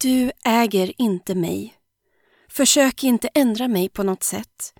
Du 0.00 0.32
äger 0.44 0.92
inte 0.98 1.34
mig. 1.34 1.74
Försök 2.48 3.04
inte 3.04 3.28
ändra 3.34 3.68
mig 3.68 3.88
på 3.88 4.02
något 4.02 4.22
sätt. 4.22 4.72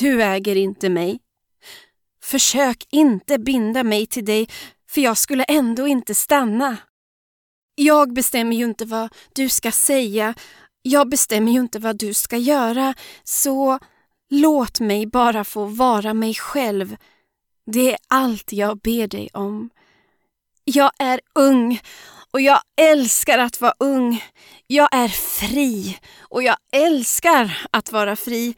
Du 0.00 0.22
äger 0.22 0.56
inte 0.56 0.88
mig. 0.88 1.20
Försök 2.22 2.86
inte 2.90 3.38
binda 3.38 3.82
mig 3.82 4.06
till 4.06 4.24
dig, 4.24 4.48
för 4.90 5.00
jag 5.00 5.18
skulle 5.18 5.44
ändå 5.44 5.88
inte 5.88 6.14
stanna. 6.14 6.76
Jag 7.74 8.12
bestämmer 8.12 8.56
ju 8.56 8.64
inte 8.64 8.84
vad 8.84 9.14
du 9.32 9.48
ska 9.48 9.72
säga. 9.72 10.34
Jag 10.82 11.08
bestämmer 11.08 11.52
ju 11.52 11.60
inte 11.60 11.78
vad 11.78 11.98
du 11.98 12.14
ska 12.14 12.36
göra. 12.36 12.94
Så 13.24 13.78
låt 14.30 14.80
mig 14.80 15.06
bara 15.06 15.44
få 15.44 15.64
vara 15.64 16.14
mig 16.14 16.34
själv. 16.34 16.96
Det 17.66 17.92
är 17.92 17.98
allt 18.08 18.52
jag 18.52 18.78
ber 18.78 19.06
dig 19.06 19.28
om. 19.32 19.70
Jag 20.64 20.90
är 20.98 21.20
ung 21.34 21.80
och 22.32 22.40
jag 22.40 22.60
älskar 22.80 23.38
att 23.38 23.60
vara 23.60 23.74
ung. 23.78 24.24
Jag 24.66 24.88
är 24.92 25.08
fri 25.08 25.98
och 26.20 26.42
jag 26.42 26.56
älskar 26.72 27.66
att 27.70 27.92
vara 27.92 28.16
fri. 28.16 28.54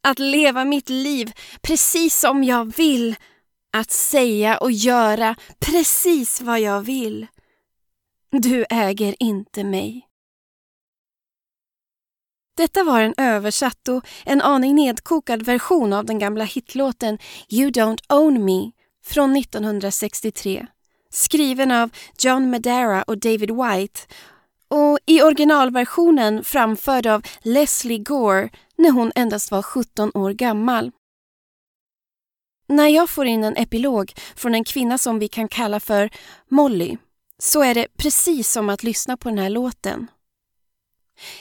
Att 0.00 0.18
leva 0.18 0.64
mitt 0.64 0.88
liv 0.88 1.32
precis 1.62 2.20
som 2.20 2.44
jag 2.44 2.76
vill. 2.76 3.16
Att 3.72 3.90
säga 3.90 4.58
och 4.58 4.72
göra 4.72 5.36
precis 5.58 6.40
vad 6.40 6.60
jag 6.60 6.80
vill. 6.80 7.26
Du 8.30 8.64
äger 8.70 9.14
inte 9.18 9.64
mig. 9.64 10.08
Detta 12.56 12.84
var 12.84 13.00
en 13.00 13.14
översatt 13.16 13.88
och 13.88 14.06
en 14.24 14.40
aning 14.40 14.74
nedkokad 14.74 15.42
version 15.42 15.92
av 15.92 16.04
den 16.04 16.18
gamla 16.18 16.44
hitlåten 16.44 17.18
You 17.48 17.70
Don't 17.70 18.00
Own 18.08 18.44
Me 18.44 18.70
från 19.04 19.36
1963 19.36 20.66
skriven 21.14 21.70
av 21.70 21.90
John 22.18 22.50
Madara 22.50 23.02
och 23.02 23.18
David 23.18 23.50
White 23.50 24.00
och 24.68 24.98
i 25.06 25.22
originalversionen 25.22 26.44
framförd 26.44 27.06
av 27.06 27.22
Leslie 27.42 27.98
Gore 27.98 28.50
när 28.76 28.90
hon 28.90 29.12
endast 29.14 29.50
var 29.50 29.62
17 29.62 30.10
år 30.14 30.30
gammal. 30.30 30.90
När 32.68 32.88
jag 32.88 33.10
får 33.10 33.26
in 33.26 33.44
en 33.44 33.56
epilog 33.56 34.12
från 34.36 34.54
en 34.54 34.64
kvinna 34.64 34.98
som 34.98 35.18
vi 35.18 35.28
kan 35.28 35.48
kalla 35.48 35.80
för 35.80 36.10
Molly 36.48 36.96
så 37.38 37.62
är 37.62 37.74
det 37.74 37.86
precis 37.96 38.50
som 38.50 38.68
att 38.68 38.82
lyssna 38.82 39.16
på 39.16 39.28
den 39.28 39.38
här 39.38 39.50
låten. 39.50 40.06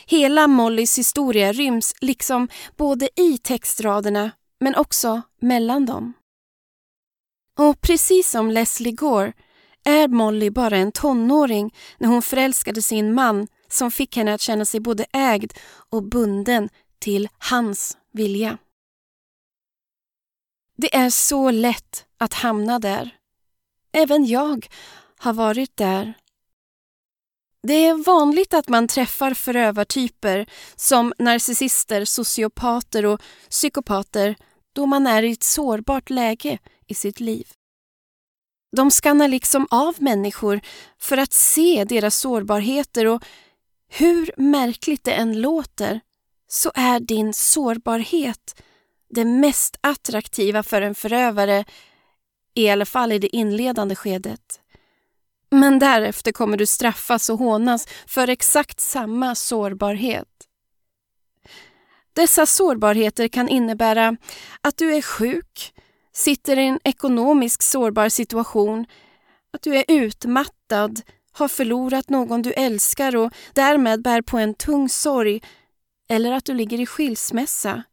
Hela 0.06 0.48
Mollys 0.48 0.98
historia 0.98 1.52
ryms 1.52 1.94
liksom 2.02 2.48
både 2.78 3.10
i 3.16 3.38
textraderna 3.38 4.32
men 4.60 4.76
också 4.76 5.22
mellan 5.42 5.86
dem. 5.86 6.14
Och 7.58 7.82
precis 7.82 8.30
som 8.30 8.52
Leslie 8.52 8.92
Gore 8.92 9.34
är 9.84 10.08
Molly 10.08 10.50
bara 10.50 10.78
en 10.78 10.92
tonåring 10.92 11.76
när 11.98 12.08
hon 12.08 12.22
förälskade 12.22 12.82
sin 12.82 13.14
man 13.14 13.48
som 13.68 13.92
fick 13.92 14.16
henne 14.18 14.34
att 14.34 14.42
känna 14.42 14.66
sig 14.66 14.80
både 14.80 15.06
ägd 15.14 15.54
och 15.90 16.04
bunden 16.04 16.70
till 17.00 17.30
hans 17.38 17.98
vilja. 18.12 18.58
Det 20.78 20.96
är 20.96 21.10
så 21.10 21.52
lätt 21.52 22.06
att 22.18 22.34
hamna 22.34 22.80
där. 22.80 23.18
Även 23.92 24.26
jag 24.26 24.68
har 25.18 25.34
varit 25.34 25.78
där. 25.78 26.14
Det 27.68 27.74
är 27.74 27.94
vanligt 27.94 28.54
att 28.54 28.70
man 28.70 28.88
träffar 28.88 29.34
förövartyper 29.34 30.46
som 30.76 31.14
narcissister, 31.20 32.06
sociopater 32.06 33.06
och 33.06 33.22
psykopater 33.50 34.36
då 34.74 34.86
man 34.86 35.08
är 35.08 35.24
i 35.24 35.32
ett 35.32 35.44
sårbart 35.44 36.10
läge 36.10 36.60
i 36.88 36.94
sitt 36.94 37.20
liv. 37.20 37.48
De 38.76 38.92
skannar 38.92 39.28
liksom 39.28 39.68
av 39.70 39.96
människor 39.98 40.62
för 41.00 41.18
att 41.18 41.34
se 41.34 41.84
deras 41.84 42.16
sårbarheter 42.16 43.06
och 43.08 43.24
hur 43.90 44.32
märkligt 44.38 45.04
det 45.04 45.12
än 45.12 45.42
låter 45.42 46.00
så 46.48 46.72
är 46.76 47.00
din 47.00 47.34
sårbarhet 47.34 48.64
det 49.10 49.26
mest 49.26 49.78
attraktiva 49.82 50.64
för 50.64 50.82
en 50.82 50.96
förövare, 50.96 51.66
i 52.54 52.70
alla 52.70 52.86
fall 52.86 53.12
i 53.12 53.20
det 53.20 53.36
inledande 53.36 53.96
skedet. 53.96 54.60
Men 55.52 55.80
därefter 55.80 56.32
kommer 56.32 56.58
du 56.58 56.66
straffas 56.66 57.30
och 57.30 57.40
hånas 57.40 57.88
för 58.08 58.28
exakt 58.28 58.80
samma 58.80 59.36
sårbarhet. 59.36 60.28
Dessa 62.14 62.46
sårbarheter 62.46 63.28
kan 63.28 63.50
innebära 63.50 64.18
att 64.62 64.78
du 64.78 64.96
är 64.96 65.02
sjuk, 65.02 65.73
sitter 66.14 66.60
i 66.60 66.66
en 66.66 66.80
ekonomiskt 66.84 67.64
sårbar 67.64 68.10
situation, 68.10 68.86
att 69.54 69.62
du 69.62 69.76
är 69.78 69.86
utmattad, 69.88 71.02
har 71.32 71.48
förlorat 71.48 72.10
någon 72.10 72.42
du 72.42 72.54
älskar 72.54 73.16
och 73.16 73.34
därmed 73.54 74.02
bär 74.02 74.22
på 74.22 74.38
en 74.38 74.54
tung 74.54 74.90
sorg 74.90 75.42
eller 76.10 76.32
att 76.32 76.46
du 76.46 76.54
ligger 76.54 76.80
i 76.80 76.86
skilsmässa. 76.86 77.84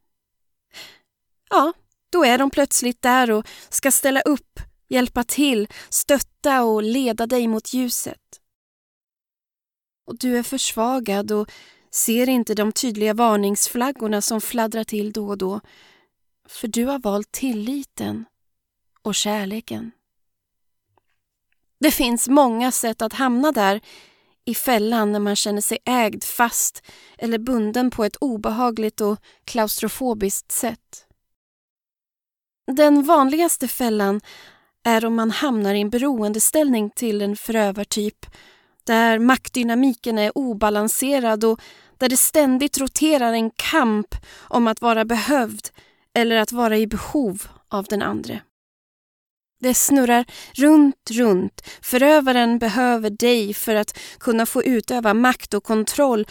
Ja, 1.51 1.73
då 2.11 2.25
är 2.25 2.39
de 2.39 2.51
plötsligt 2.51 3.03
där 3.03 3.31
och 3.31 3.47
ska 3.69 3.91
ställa 3.91 4.21
upp, 4.21 4.61
hjälpa 4.89 5.25
till, 5.25 5.69
stötta 5.89 6.63
och 6.63 6.83
leda 6.83 7.27
dig 7.27 7.49
mot 7.49 7.73
ljuset. 7.73 8.41
Och 10.07 10.19
du 10.19 10.39
är 10.39 10.43
försvagad 10.43 11.33
och 11.33 11.51
ser 11.91 12.29
inte 12.29 12.55
de 12.55 12.73
tydliga 12.73 13.15
varningsflaggorna 13.15 14.23
som 14.23 14.41
fladdrar 14.41 14.85
till 14.85 15.13
då 15.13 15.29
och 15.29 15.39
då 15.39 15.61
för 16.51 16.69
du 16.69 16.85
har 16.85 16.99
valt 16.99 17.33
tilliten 17.33 18.25
och 19.03 19.15
kärleken. 19.15 19.91
Det 21.81 21.91
finns 21.91 22.29
många 22.29 22.73
sätt 22.73 23.03
att 23.03 23.13
hamna 23.13 23.53
där 23.53 23.81
i 24.45 24.55
fällan 24.55 25.13
när 25.13 25.21
man 25.21 25.37
känner 25.37 25.61
sig 25.61 25.79
ägd 25.85 26.25
fast 26.25 26.83
eller 27.19 27.39
bunden 27.39 27.91
på 27.91 28.05
ett 28.05 28.17
obehagligt 28.17 29.01
och 29.01 29.19
klaustrofobiskt 29.45 30.53
sätt. 30.53 31.07
Den 32.77 33.03
vanligaste 33.03 33.69
fällan 33.69 34.21
är 34.85 35.05
om 35.05 35.15
man 35.15 35.31
hamnar 35.31 35.75
i 35.75 35.81
en 35.81 35.91
beroendeställning 35.91 36.91
till 36.91 37.23
en 37.23 37.37
förövartyp 37.37 38.27
där 38.85 39.19
maktdynamiken 39.19 40.19
är 40.19 40.39
obalanserad 40.39 41.45
och 41.45 41.61
där 41.99 42.09
det 42.09 42.17
ständigt 42.17 42.79
roterar 42.79 43.33
en 43.33 43.51
kamp 43.51 44.15
om 44.39 44.67
att 44.67 44.83
vara 44.83 45.05
behövd 45.05 45.69
eller 46.19 46.37
att 46.37 46.53
vara 46.53 46.79
i 46.79 46.87
behov 46.87 47.43
av 47.69 47.85
den 47.85 48.03
andre. 48.03 48.43
Det 49.61 49.75
snurrar 49.75 50.25
runt, 50.55 51.11
runt. 51.11 51.69
Förövaren 51.83 52.59
behöver 52.59 53.11
dig 53.11 53.55
för 53.55 53.75
att 53.75 53.99
kunna 54.19 54.47
få 54.47 54.63
utöva 54.63 55.15
makt 55.15 55.55
och 55.55 55.65
kontroll 55.65 56.27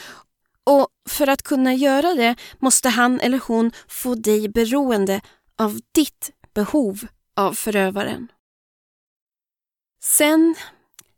och 0.63 0.87
för 1.09 1.27
att 1.27 1.41
kunna 1.41 1.73
göra 1.73 2.15
det 2.15 2.35
måste 2.59 2.89
han 2.89 3.19
eller 3.19 3.41
hon 3.47 3.71
få 3.87 4.15
dig 4.15 4.49
beroende 4.49 5.21
av 5.55 5.79
ditt 5.91 6.31
behov 6.53 7.07
av 7.35 7.53
förövaren. 7.53 8.27
Sen, 10.03 10.55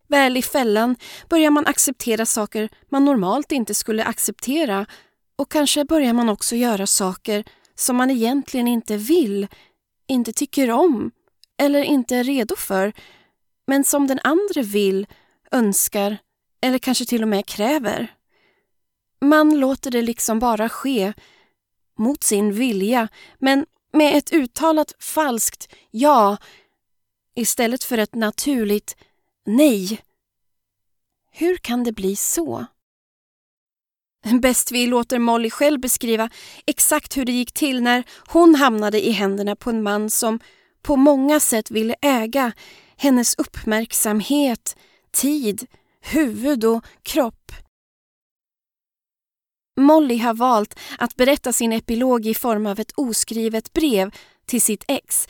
väl 0.07 0.38
i 0.38 0.41
fällan, 0.41 0.95
börjar 1.29 1.49
man 1.49 1.66
acceptera 1.66 2.25
saker 2.25 2.69
man 2.89 3.05
normalt 3.05 3.51
inte 3.51 3.73
skulle 3.73 4.03
acceptera 4.03 4.85
och 5.35 5.51
kanske 5.51 5.85
börjar 5.85 6.13
man 6.13 6.29
också 6.29 6.55
göra 6.55 6.88
saker 6.88 7.43
som 7.81 7.96
man 7.96 8.12
egentligen 8.12 8.68
inte 8.68 8.97
vill, 8.97 9.47
inte 10.08 10.34
tycker 10.34 10.72
om 10.72 11.12
eller 11.58 11.81
inte 11.81 12.16
är 12.16 12.24
redo 12.24 12.56
för 12.56 12.94
men 13.68 13.84
som 13.84 14.08
den 14.08 14.19
andra 14.24 14.62
vill, 14.62 15.08
önskar 15.52 16.18
eller 16.62 16.78
kanske 16.78 17.06
till 17.06 17.22
och 17.22 17.28
med 17.28 17.46
kräver. 17.46 18.16
Man 19.22 19.59
låter 19.59 19.91
det 19.91 20.02
liksom 20.02 20.40
bara 20.40 20.70
ske 20.70 21.14
mot 21.97 22.24
sin 22.24 22.53
vilja 22.53 23.08
men 23.40 23.66
med 23.94 24.18
ett 24.18 24.34
uttalat 24.34 24.94
falskt 25.00 25.74
ja 25.91 26.38
istället 27.36 27.84
för 27.84 27.97
ett 27.97 28.16
naturligt 28.16 28.96
nej. 29.46 30.02
Hur 31.31 31.58
kan 31.58 31.84
det 31.84 31.91
bli 31.91 32.16
så? 32.16 32.66
Bäst 34.41 34.72
vi 34.72 34.88
låter 34.88 35.20
Molly 35.20 35.50
själv 35.50 35.79
beskriva 35.79 36.29
exakt 36.66 37.18
hur 37.18 37.26
det 37.26 37.32
gick 37.32 37.52
till 37.52 37.82
när 37.82 38.03
hon 38.28 38.56
hamnade 38.56 39.08
i 39.08 39.12
händerna 39.12 39.56
på 39.56 39.70
en 39.70 39.84
man 39.84 40.09
som 40.09 40.40
på 40.82 40.96
många 40.96 41.40
sätt 41.40 41.72
ville 41.72 41.96
äga 42.02 42.52
hennes 42.97 43.35
uppmärksamhet, 43.35 44.76
tid, 45.12 45.68
huvud 46.02 46.66
och 46.66 46.85
kropp. 47.03 47.52
Molly 49.79 50.18
har 50.18 50.34
valt 50.34 50.79
att 50.97 51.16
berätta 51.16 51.53
sin 51.53 51.74
epilog 51.74 52.26
i 52.26 52.34
form 52.34 52.66
av 52.66 52.79
ett 52.79 52.91
oskrivet 52.96 53.74
brev 53.74 54.12
till 54.46 54.62
sitt 54.62 54.84
ex. 54.88 55.28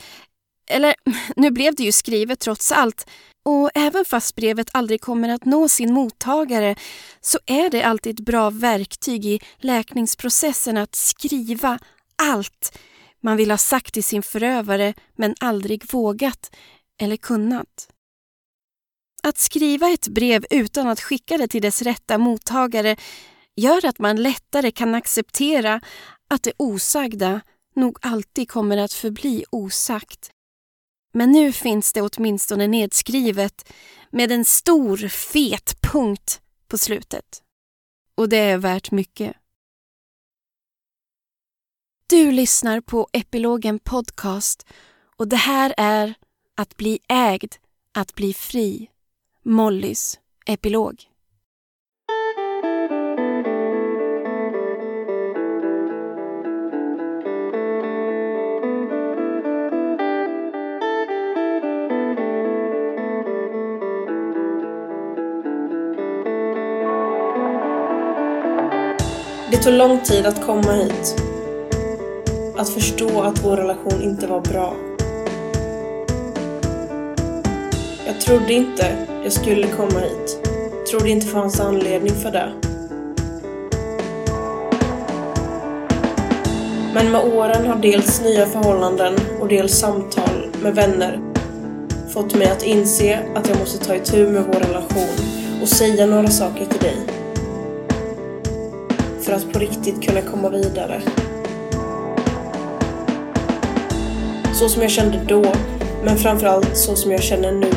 Eller, 0.70 0.94
nu 1.36 1.50
blev 1.50 1.74
det 1.74 1.82
ju 1.82 1.92
skrivet 1.92 2.40
trots 2.40 2.72
allt. 2.72 3.06
Och 3.44 3.70
även 3.74 4.04
fast 4.04 4.34
brevet 4.34 4.68
aldrig 4.72 5.00
kommer 5.00 5.28
att 5.28 5.44
nå 5.44 5.68
sin 5.68 5.94
mottagare 5.94 6.74
så 7.20 7.38
är 7.46 7.70
det 7.70 7.82
alltid 7.82 8.20
ett 8.20 8.24
bra 8.26 8.50
verktyg 8.50 9.26
i 9.26 9.40
läkningsprocessen 9.58 10.76
att 10.76 10.94
skriva 10.94 11.78
allt 12.22 12.78
man 13.20 13.36
vill 13.36 13.50
ha 13.50 13.58
sagt 13.58 13.94
till 13.94 14.04
sin 14.04 14.22
förövare 14.22 14.94
men 15.16 15.34
aldrig 15.40 15.92
vågat 15.92 16.50
eller 17.00 17.16
kunnat. 17.16 17.88
Att 19.22 19.38
skriva 19.38 19.88
ett 19.88 20.08
brev 20.08 20.44
utan 20.50 20.88
att 20.88 21.00
skicka 21.00 21.38
det 21.38 21.48
till 21.48 21.62
dess 21.62 21.82
rätta 21.82 22.18
mottagare 22.18 22.96
gör 23.56 23.86
att 23.86 23.98
man 23.98 24.22
lättare 24.22 24.70
kan 24.70 24.94
acceptera 24.94 25.80
att 26.28 26.42
det 26.42 26.52
osagda 26.56 27.40
nog 27.74 27.98
alltid 28.02 28.50
kommer 28.50 28.76
att 28.76 28.92
förbli 28.92 29.44
osagt. 29.50 30.30
Men 31.12 31.32
nu 31.32 31.52
finns 31.52 31.92
det 31.92 32.02
åtminstone 32.02 32.66
nedskrivet 32.66 33.72
med 34.10 34.32
en 34.32 34.44
stor 34.44 35.08
fet 35.08 35.80
punkt 35.80 36.40
på 36.68 36.78
slutet. 36.78 37.42
Och 38.14 38.28
det 38.28 38.36
är 38.36 38.58
värt 38.58 38.90
mycket. 38.90 39.36
Du 42.06 42.32
lyssnar 42.32 42.80
på 42.80 43.08
Epilogen 43.12 43.78
Podcast 43.78 44.66
och 45.16 45.28
det 45.28 45.36
här 45.36 45.74
är 45.76 46.14
Att 46.54 46.76
bli 46.76 46.98
ägd, 47.08 47.54
att 47.92 48.14
bli 48.14 48.34
fri. 48.34 48.90
Mollys 49.42 50.20
epilog. 50.46 51.11
Tog 69.62 69.72
lång 69.72 70.00
tid 70.00 70.26
att 70.26 70.46
komma 70.46 70.72
hit. 70.72 71.22
Att 72.56 72.68
förstå 72.68 73.20
att 73.20 73.44
vår 73.44 73.56
relation 73.56 74.02
inte 74.02 74.26
var 74.26 74.40
bra. 74.40 74.74
Jag 78.06 78.20
trodde 78.20 78.52
inte 78.52 79.06
jag 79.22 79.32
skulle 79.32 79.66
komma 79.66 79.98
hit. 79.98 80.48
Trodde 80.90 81.10
inte 81.10 81.26
fanns 81.26 81.60
anledning 81.60 82.14
för 82.14 82.30
det. 82.30 82.52
Men 86.94 87.12
med 87.12 87.34
åren 87.34 87.66
har 87.66 87.76
dels 87.76 88.20
nya 88.20 88.46
förhållanden 88.46 89.14
och 89.40 89.48
dels 89.48 89.78
samtal 89.78 90.46
med 90.62 90.74
vänner 90.74 91.20
fått 92.14 92.34
mig 92.34 92.50
att 92.50 92.62
inse 92.62 93.18
att 93.34 93.48
jag 93.48 93.58
måste 93.58 93.84
ta 93.84 93.94
itu 93.94 94.28
med 94.28 94.44
vår 94.46 94.60
relation 94.60 95.16
och 95.62 95.68
säga 95.68 96.06
några 96.06 96.28
saker 96.28 96.66
till 96.66 96.80
dig 96.80 97.21
för 99.32 99.48
att 99.48 99.52
på 99.52 99.58
riktigt 99.58 100.02
kunna 100.02 100.20
komma 100.20 100.48
vidare. 100.48 101.02
Så 104.54 104.68
som 104.68 104.82
jag 104.82 104.90
kände 104.90 105.20
då, 105.28 105.52
men 106.04 106.16
framförallt 106.16 106.76
så 106.76 106.96
som 106.96 107.10
jag 107.10 107.22
känner 107.22 107.52
nu. 107.52 107.70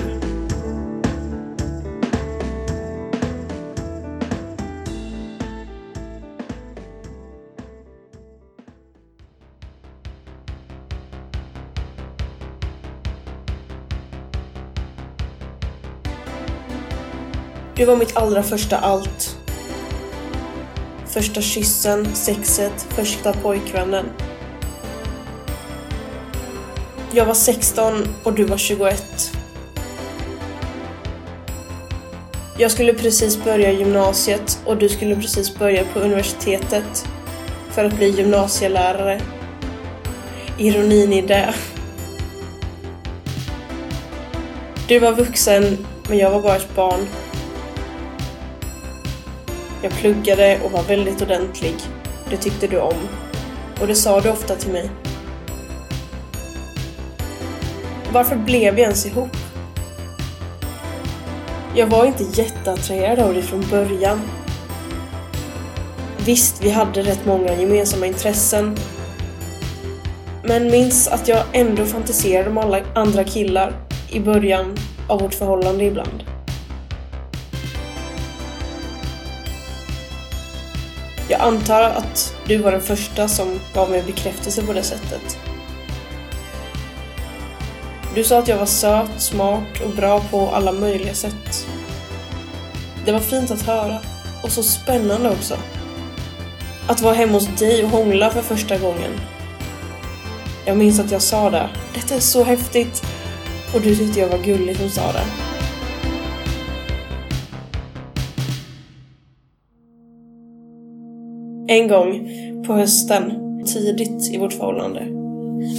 Du 17.75 17.85
var 17.85 17.95
mitt 17.95 18.17
allra 18.17 18.43
första 18.43 18.77
allt. 18.77 19.34
Första 21.15 21.41
kyssen, 21.41 22.15
sexet, 22.15 22.87
första 22.89 23.33
pojkvännen. 23.33 24.05
Jag 27.11 27.25
var 27.25 27.33
16 27.33 28.07
och 28.23 28.33
du 28.33 28.43
var 28.43 28.57
21. 28.57 29.31
Jag 32.57 32.71
skulle 32.71 32.93
precis 32.93 33.43
börja 33.43 33.71
gymnasiet 33.71 34.59
och 34.65 34.77
du 34.77 34.89
skulle 34.89 35.15
precis 35.15 35.59
börja 35.59 35.83
på 35.93 35.99
universitetet 35.99 37.05
för 37.71 37.85
att 37.85 37.93
bli 37.93 38.09
gymnasielärare. 38.09 39.21
Ironin 40.57 41.13
i 41.13 41.21
det. 41.21 41.53
Du 44.87 44.99
var 44.99 45.11
vuxen, 45.11 45.87
men 46.09 46.17
jag 46.17 46.31
var 46.31 46.41
bara 46.41 46.55
ett 46.55 46.75
barn. 46.75 47.07
Jag 49.85 49.93
pluggade 49.93 50.59
och 50.63 50.71
var 50.71 50.83
väldigt 50.83 51.21
ordentlig. 51.21 51.75
Det 52.29 52.37
tyckte 52.37 52.67
du 52.67 52.79
om. 52.79 52.93
Och 53.81 53.87
det 53.87 53.95
sa 53.95 54.21
du 54.21 54.29
ofta 54.29 54.55
till 54.55 54.71
mig. 54.71 54.89
Varför 58.11 58.35
blev 58.35 58.75
vi 58.75 58.81
ens 58.81 59.05
ihop? 59.05 59.29
Jag 61.75 61.87
var 61.87 62.05
inte 62.05 62.23
jätteattraherad 62.23 63.19
av 63.19 63.33
dig 63.33 63.43
från 63.43 63.65
början. 63.69 64.21
Visst, 66.25 66.63
vi 66.63 66.69
hade 66.69 67.01
rätt 67.01 67.25
många 67.25 67.53
gemensamma 67.53 68.05
intressen. 68.05 68.75
Men 70.43 70.71
minns 70.71 71.07
att 71.07 71.27
jag 71.27 71.43
ändå 71.53 71.85
fantiserade 71.85 72.49
om 72.49 72.57
alla 72.57 72.81
andra 72.95 73.23
killar 73.23 73.73
i 74.09 74.19
början 74.19 74.77
av 75.07 75.21
vårt 75.21 75.33
förhållande 75.33 75.83
ibland. 75.83 76.34
Jag 81.37 81.47
antar 81.47 81.81
att 81.81 82.35
du 82.45 82.57
var 82.57 82.71
den 82.71 82.81
första 82.81 83.27
som 83.27 83.59
gav 83.73 83.89
mig 83.89 84.03
bekräftelse 84.03 84.63
på 84.63 84.73
det 84.73 84.83
sättet. 84.83 85.37
Du 88.15 88.23
sa 88.23 88.39
att 88.39 88.47
jag 88.47 88.57
var 88.57 88.65
söt, 88.65 89.09
smart 89.17 89.81
och 89.85 89.89
bra 89.89 90.19
på 90.31 90.49
alla 90.49 90.71
möjliga 90.71 91.13
sätt. 91.13 91.67
Det 93.05 93.11
var 93.11 93.19
fint 93.19 93.51
att 93.51 93.61
höra. 93.61 93.99
Och 94.43 94.51
så 94.51 94.63
spännande 94.63 95.29
också. 95.29 95.57
Att 96.87 97.01
vara 97.01 97.13
hemma 97.13 97.33
hos 97.33 97.47
dig 97.47 97.83
och 97.83 97.89
hångla 97.89 98.29
för 98.29 98.41
första 98.41 98.77
gången. 98.77 99.11
Jag 100.65 100.77
minns 100.77 100.99
att 100.99 101.11
jag 101.11 101.21
sa 101.21 101.49
det. 101.49 101.69
Detta 101.93 102.15
är 102.15 102.19
så 102.19 102.43
häftigt. 102.43 103.03
Och 103.73 103.81
du 103.81 103.95
tyckte 103.95 104.19
jag 104.19 104.27
var 104.27 104.37
gullig 104.37 104.77
som 104.77 104.89
sa 104.89 105.11
det. 105.11 105.54
En 111.67 111.87
gång 111.87 112.29
på 112.67 112.73
hösten, 112.73 113.33
tidigt 113.65 114.33
i 114.33 114.37
vårt 114.37 114.53
förhållande. 114.53 115.07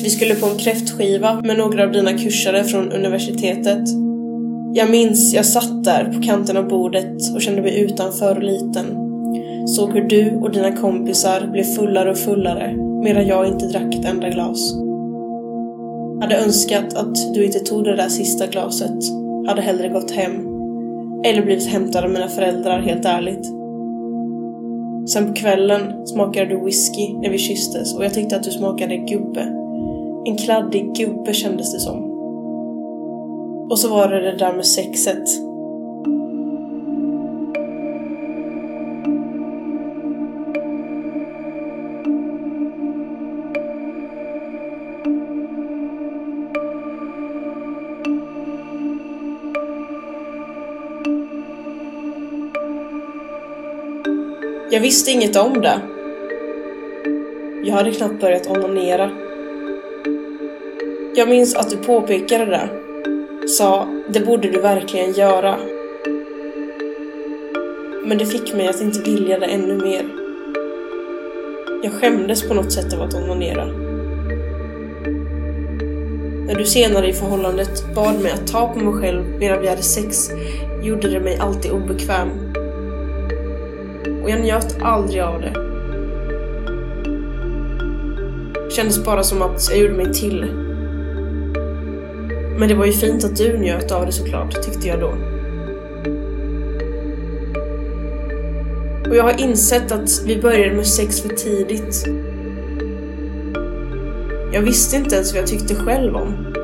Vi 0.03 0.11
skulle 0.11 0.35
på 0.35 0.47
en 0.47 0.59
kräftskiva 0.59 1.41
med 1.45 1.59
några 1.59 1.83
av 1.85 1.93
dina 1.93 2.13
kursare 2.13 2.65
från 2.65 2.93
universitetet. 2.93 3.89
Jag 4.75 4.91
minns 4.91 5.35
jag 5.35 5.47
satt 5.47 5.85
där 5.85 6.13
på 6.13 6.23
kanten 6.23 6.57
av 6.57 6.69
bordet 6.69 7.35
och 7.35 7.43
kände 7.43 7.63
mig 7.63 7.81
utanför 7.81 8.37
och 8.37 8.43
liten. 8.43 8.87
Såg 9.67 9.93
hur 9.93 10.09
du 10.09 10.37
och 10.37 10.51
dina 10.51 10.77
kompisar 10.77 11.47
blev 11.53 11.65
fullare 11.65 12.11
och 12.11 12.19
fullare 12.19 12.77
medan 13.03 13.27
jag 13.27 13.47
inte 13.47 13.67
drack 13.67 13.95
ett 13.95 14.05
enda 14.05 14.29
glas. 14.29 14.75
Hade 16.21 16.37
önskat 16.45 16.95
att 16.95 17.35
du 17.35 17.45
inte 17.45 17.59
tog 17.59 17.85
det 17.85 17.97
där 17.97 18.09
sista 18.09 18.47
glaset. 18.47 18.99
Hade 19.49 19.63
hellre 19.63 19.89
gått 19.89 20.11
hem. 20.11 20.33
Eller 21.25 21.43
blivit 21.43 21.67
hämtad 21.67 22.05
av 22.05 22.11
mina 22.11 22.29
föräldrar, 22.29 22.81
helt 22.81 23.05
ärligt. 23.05 23.66
Sen 25.07 25.27
på 25.27 25.33
kvällen 25.33 26.07
smakade 26.07 26.47
du 26.47 26.65
whisky 26.65 27.13
när 27.13 27.31
vi 27.31 27.39
kysstes 27.39 27.95
och 27.95 28.05
jag 28.05 28.15
tyckte 28.15 28.37
att 28.37 28.43
du 28.43 28.51
smakade 28.51 28.97
gubbe. 28.97 29.41
En 30.27 30.37
kladdig 30.37 30.95
gubbe 30.95 31.35
kändes 31.35 31.73
det 31.73 31.81
som. 31.81 32.05
Och 33.71 33.79
så 33.79 33.89
var 33.89 34.09
det 34.09 34.21
det 34.21 34.37
där 34.37 34.53
med 34.53 34.67
sexet. 34.67 35.46
Jag 54.77 54.81
visste 54.81 55.11
inget 55.11 55.37
om 55.37 55.61
det. 55.63 55.81
Jag 57.65 57.75
hade 57.75 57.93
knappt 57.93 58.21
börjat 58.21 58.47
onanera. 58.47 59.11
Jag 61.15 61.29
minns 61.29 61.55
att 61.55 61.71
du 61.71 61.77
påpekade 61.77 62.45
det. 62.45 62.69
Sa, 63.49 63.89
det 64.09 64.21
borde 64.21 64.51
du 64.51 64.61
verkligen 64.61 65.13
göra. 65.13 65.57
Men 68.05 68.19
det 68.19 68.27
fick 68.27 68.55
mig 68.55 68.69
att 68.69 68.81
inte 68.81 69.11
vilja 69.11 69.39
det 69.39 69.47
ännu 69.47 69.77
mer. 69.77 70.09
Jag 71.83 71.93
skämdes 71.93 72.49
på 72.49 72.55
något 72.55 72.73
sätt 72.73 72.95
av 72.95 73.03
att 73.03 73.15
onanera. 73.15 73.65
När 76.47 76.55
du 76.55 76.65
senare 76.65 77.09
i 77.09 77.13
förhållandet 77.13 77.95
bad 77.95 78.23
mig 78.23 78.33
att 78.33 78.47
ta 78.47 78.73
på 78.73 78.79
mig 78.79 79.03
själv 79.03 79.25
medan 79.39 79.61
vi 79.61 79.69
hade 79.69 79.83
sex 79.83 80.31
gjorde 80.83 81.09
det 81.09 81.21
mig 81.21 81.39
alltid 81.39 81.71
obekväm 81.71 82.57
och 84.27 84.33
jag 84.33 84.41
njöt 84.41 84.77
aldrig 84.83 85.23
av 85.23 85.41
det. 85.41 85.53
det. 88.55 88.71
Kändes 88.71 89.05
bara 89.05 89.23
som 89.23 89.43
att 89.43 89.69
jag 89.71 89.79
gjorde 89.79 89.95
mig 89.95 90.15
till. 90.15 90.45
Men 92.59 92.69
det 92.69 92.75
var 92.75 92.87
ju 92.87 92.93
fint 92.93 93.25
att 93.25 93.37
du 93.37 93.59
njöt 93.59 93.93
av 93.93 94.07
det 94.07 94.13
såklart, 94.13 94.63
tyckte 94.63 94.89
jag 94.89 95.01
då. 95.01 95.09
Och 99.11 99.17
jag 99.17 99.23
har 99.23 99.41
insett 99.41 99.93
att 99.93 100.23
vi 100.25 100.43
började 100.43 100.77
med 100.77 100.87
sex 100.87 101.21
för 101.21 101.29
tidigt. 101.29 102.07
Jag 104.53 104.63
visste 104.63 104.97
inte 104.97 105.15
ens 105.15 105.33
vad 105.33 105.43
jag 105.43 105.49
tyckte 105.49 105.75
själv 105.75 106.17
om. 106.17 106.55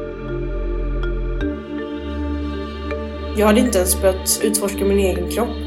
Jag 3.37 3.47
hade 3.47 3.61
inte 3.61 3.79
ens 3.79 4.03
börjat 4.03 4.41
utforska 4.43 4.85
min 4.85 4.99
egen 4.99 5.31
kropp. 5.31 5.62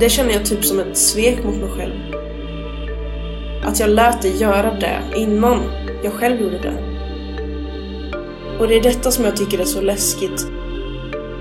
Det 0.00 0.08
känner 0.10 0.32
jag 0.32 0.46
typ 0.46 0.64
som 0.64 0.80
ett 0.80 0.98
svek 0.98 1.44
mot 1.44 1.56
mig 1.56 1.70
själv. 1.70 1.94
Att 3.64 3.80
jag 3.80 3.90
lät 3.90 4.22
dig 4.22 4.36
göra 4.36 4.74
det 4.74 5.02
innan 5.16 5.62
jag 6.02 6.12
själv 6.12 6.40
gjorde 6.40 6.58
det. 6.58 6.74
Och 8.58 8.68
det 8.68 8.76
är 8.76 8.82
detta 8.82 9.10
som 9.10 9.24
jag 9.24 9.36
tycker 9.36 9.58
är 9.58 9.64
så 9.64 9.80
läskigt. 9.80 10.46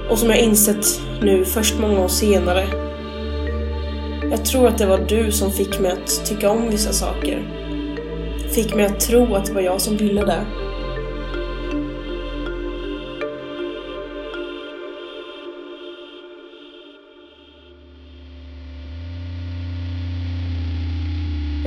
Och 0.10 0.20
som 0.20 0.30
jag 0.30 0.40
insett 0.40 0.86
nu 1.22 1.46
först 1.46 1.80
många 1.80 2.00
år 2.00 2.08
senare. 2.08 2.68
Jag 4.32 4.46
tror 4.46 4.68
att 4.68 4.78
det 4.78 4.86
var 4.86 4.98
du 4.98 5.32
som 5.32 5.52
fick 5.52 5.80
mig 5.80 5.92
att 5.92 6.26
tycka 6.26 6.50
om 6.50 6.70
vissa 6.70 6.94
saker. 6.94 7.50
Fick 8.50 8.76
mig 8.76 8.86
att 8.86 9.00
tro 9.00 9.36
att 9.36 9.46
det 9.46 9.54
var 9.54 9.62
jag 9.62 9.82
som 9.82 9.98
ville 9.98 10.22
det. 10.22 10.46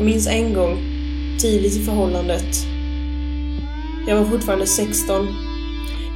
Minns 0.07 0.27
en 0.27 0.55
gång, 0.55 0.79
tidigt 1.41 1.77
i 1.77 1.81
förhållandet. 1.81 2.67
Jag 4.09 4.17
var 4.17 4.25
fortfarande 4.25 4.67
16. 4.67 5.27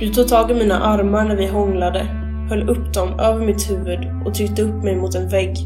Du 0.01 0.09
tog 0.09 0.29
tag 0.29 0.51
i 0.51 0.55
mina 0.55 0.81
armar 0.81 1.25
när 1.25 1.37
vi 1.37 1.47
hånglade, 1.47 2.07
höll 2.49 2.69
upp 2.69 2.95
dem 2.95 3.21
över 3.21 3.47
mitt 3.47 3.71
huvud 3.71 3.99
och 4.27 4.35
tryckte 4.35 4.63
upp 4.63 4.85
mig 4.85 4.97
mot 4.97 5.15
en 5.15 5.29
vägg. 5.29 5.57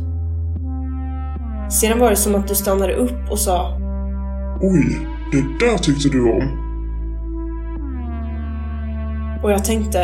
Sedan 1.71 1.99
var 1.99 2.11
det 2.11 2.17
som 2.17 2.35
att 2.35 2.49
du 2.49 2.55
stannade 2.55 2.95
upp 2.95 3.31
och 3.31 3.39
sa 3.39 3.79
Oj, 4.61 5.07
det 5.33 5.67
där 5.67 5.79
tyckte 5.79 6.09
du 6.09 6.23
om. 6.23 6.61
Och 9.43 9.53
jag 9.53 9.65
tänkte, 9.65 9.99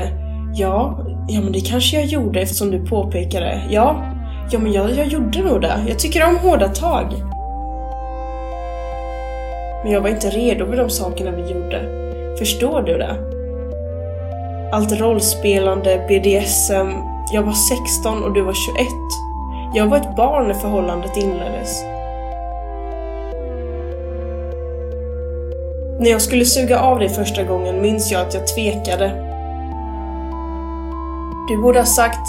ja, 0.55 1.07
ja 1.29 1.41
men 1.41 1.53
det 1.53 1.61
kanske 1.61 1.97
jag 1.97 2.07
gjorde 2.07 2.41
eftersom 2.41 2.71
du 2.71 2.87
påpekade. 2.87 3.63
Ja, 3.71 4.15
ja 4.51 4.59
men 4.59 4.73
jag, 4.73 4.91
jag 4.91 5.07
gjorde 5.07 5.45
nog 5.45 5.61
det. 5.61 5.85
Jag 5.89 5.99
tycker 5.99 6.29
om 6.29 6.37
hårda 6.37 6.69
tag. 6.69 7.30
Men 9.83 9.93
jag 9.93 10.01
var 10.01 10.09
inte 10.09 10.31
redo 10.31 10.67
för 10.67 10.77
de 10.77 10.91
sakerna 10.91 11.31
vi 11.31 11.43
gjorde. 11.43 12.01
Förstår 12.39 12.83
du 12.83 12.99
det? 12.99 13.17
Allt 14.73 15.01
rollspelande, 15.01 16.05
BDSM. 16.09 16.89
Jag 17.33 17.43
var 17.43 17.53
16 17.53 18.25
och 18.25 18.35
du 18.35 18.43
var 18.43 18.55
21. 18.55 18.87
Jag 19.75 19.87
var 19.87 19.97
ett 19.97 20.17
barn 20.17 20.49
när 20.49 20.55
förhållandet 20.55 21.17
inleddes. 21.17 21.83
När 26.01 26.11
jag 26.11 26.23
skulle 26.23 26.45
suga 26.45 26.81
av 26.81 26.99
dig 26.99 27.09
första 27.09 27.43
gången 27.43 27.83
minns 27.83 28.13
jag 28.13 28.27
att 28.27 28.35
jag 28.35 28.47
tvekade. 28.47 29.09
Du 31.49 31.63
borde 31.63 31.79
ha 31.79 31.87
sagt 31.87 32.29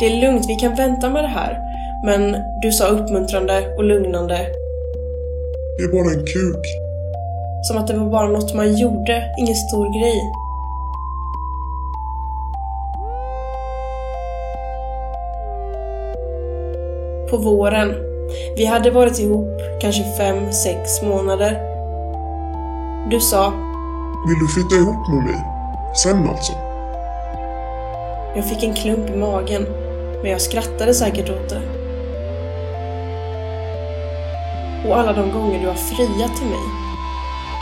det 0.00 0.06
är 0.06 0.20
lugnt, 0.20 0.44
vi 0.48 0.54
kan 0.54 0.74
vänta 0.74 1.10
med 1.10 1.24
det 1.24 1.28
här. 1.28 1.58
Men 2.04 2.36
du 2.62 2.72
sa 2.72 2.86
uppmuntrande 2.86 3.74
och 3.76 3.84
lugnande. 3.84 4.46
Det 5.78 5.84
är 5.84 5.88
bara 5.88 6.12
en 6.12 6.26
kuk. 6.26 6.81
Som 7.62 7.78
att 7.78 7.86
det 7.86 7.96
var 7.96 8.06
bara 8.06 8.28
något 8.28 8.54
man 8.54 8.76
gjorde, 8.76 9.34
ingen 9.38 9.56
stor 9.56 10.00
grej. 10.00 10.32
På 17.30 17.36
våren. 17.36 17.94
Vi 18.56 18.64
hade 18.64 18.90
varit 18.90 19.18
ihop 19.18 19.48
kanske 19.80 20.04
fem, 20.18 20.52
sex 20.52 21.02
månader. 21.02 21.60
Du 23.10 23.20
sa 23.20 23.52
Vill 24.26 24.38
du 24.38 24.48
flytta 24.48 24.74
ihop 24.74 25.08
med 25.08 25.24
mig? 25.24 25.44
Sen 25.94 26.28
alltså? 26.28 26.52
Jag 28.36 28.44
fick 28.44 28.62
en 28.62 28.74
klump 28.74 29.10
i 29.10 29.16
magen, 29.16 29.66
men 30.22 30.30
jag 30.30 30.40
skrattade 30.40 30.94
säkert 30.94 31.30
åt 31.30 31.48
det. 31.48 31.62
Och 34.88 34.98
alla 34.98 35.12
de 35.12 35.30
gånger 35.32 35.60
du 35.60 35.66
har 35.66 35.74
friat 35.74 36.36
till 36.36 36.46
mig. 36.46 36.91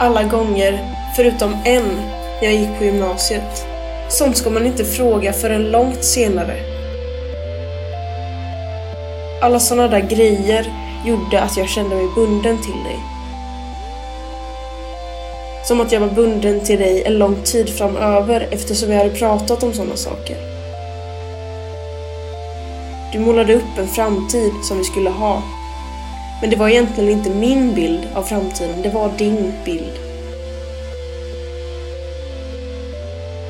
Alla 0.01 0.23
gånger, 0.23 0.95
förutom 1.15 1.53
en, 1.65 1.83
när 2.41 2.43
jag 2.43 2.53
gick 2.53 2.77
på 2.77 2.83
gymnasiet. 2.83 3.65
Sånt 4.09 4.37
ska 4.37 4.49
man 4.49 4.65
inte 4.65 4.85
fråga 4.85 5.33
förrän 5.33 5.71
långt 5.71 6.03
senare. 6.03 6.55
Alla 9.41 9.59
sådana 9.59 9.87
där 9.87 9.99
grejer 9.99 10.73
gjorde 11.05 11.41
att 11.41 11.57
jag 11.57 11.69
kände 11.69 11.95
mig 11.95 12.05
bunden 12.15 12.57
till 12.57 12.83
dig. 12.83 12.99
Som 15.67 15.81
att 15.81 15.91
jag 15.91 15.99
var 15.99 16.09
bunden 16.09 16.59
till 16.59 16.79
dig 16.79 17.03
en 17.05 17.17
lång 17.17 17.35
tid 17.43 17.69
framöver 17.69 18.47
eftersom 18.51 18.89
vi 18.89 18.95
hade 18.95 19.09
pratat 19.09 19.63
om 19.63 19.73
sådana 19.73 19.95
saker. 19.95 20.37
Du 23.13 23.19
målade 23.19 23.55
upp 23.55 23.77
en 23.77 23.87
framtid 23.87 24.51
som 24.63 24.77
vi 24.77 24.83
skulle 24.83 25.09
ha. 25.09 25.43
Men 26.41 26.49
det 26.49 26.55
var 26.55 26.69
egentligen 26.69 27.09
inte 27.09 27.29
min 27.29 27.73
bild 27.75 28.07
av 28.13 28.23
framtiden, 28.23 28.81
det 28.81 28.89
var 28.89 29.11
din 29.17 29.53
bild. 29.65 29.99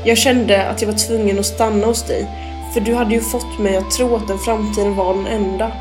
Jag 0.06 0.18
kände 0.18 0.68
att 0.70 0.82
jag 0.82 0.92
var 0.92 0.98
tvungen 0.98 1.40
att 1.40 1.46
stanna 1.46 1.88
hos 1.88 2.04
dig, 2.04 2.28
för 2.74 2.82
du 2.82 2.94
hade 2.96 3.14
ju 3.14 3.22
fått 3.22 3.60
mig 3.60 3.78
att 3.78 3.92
tro 3.92 4.16
att 4.16 4.28
den 4.28 4.40
framtiden 4.40 4.96
var 4.96 5.14
den 5.14 5.28
enda. 5.28 5.72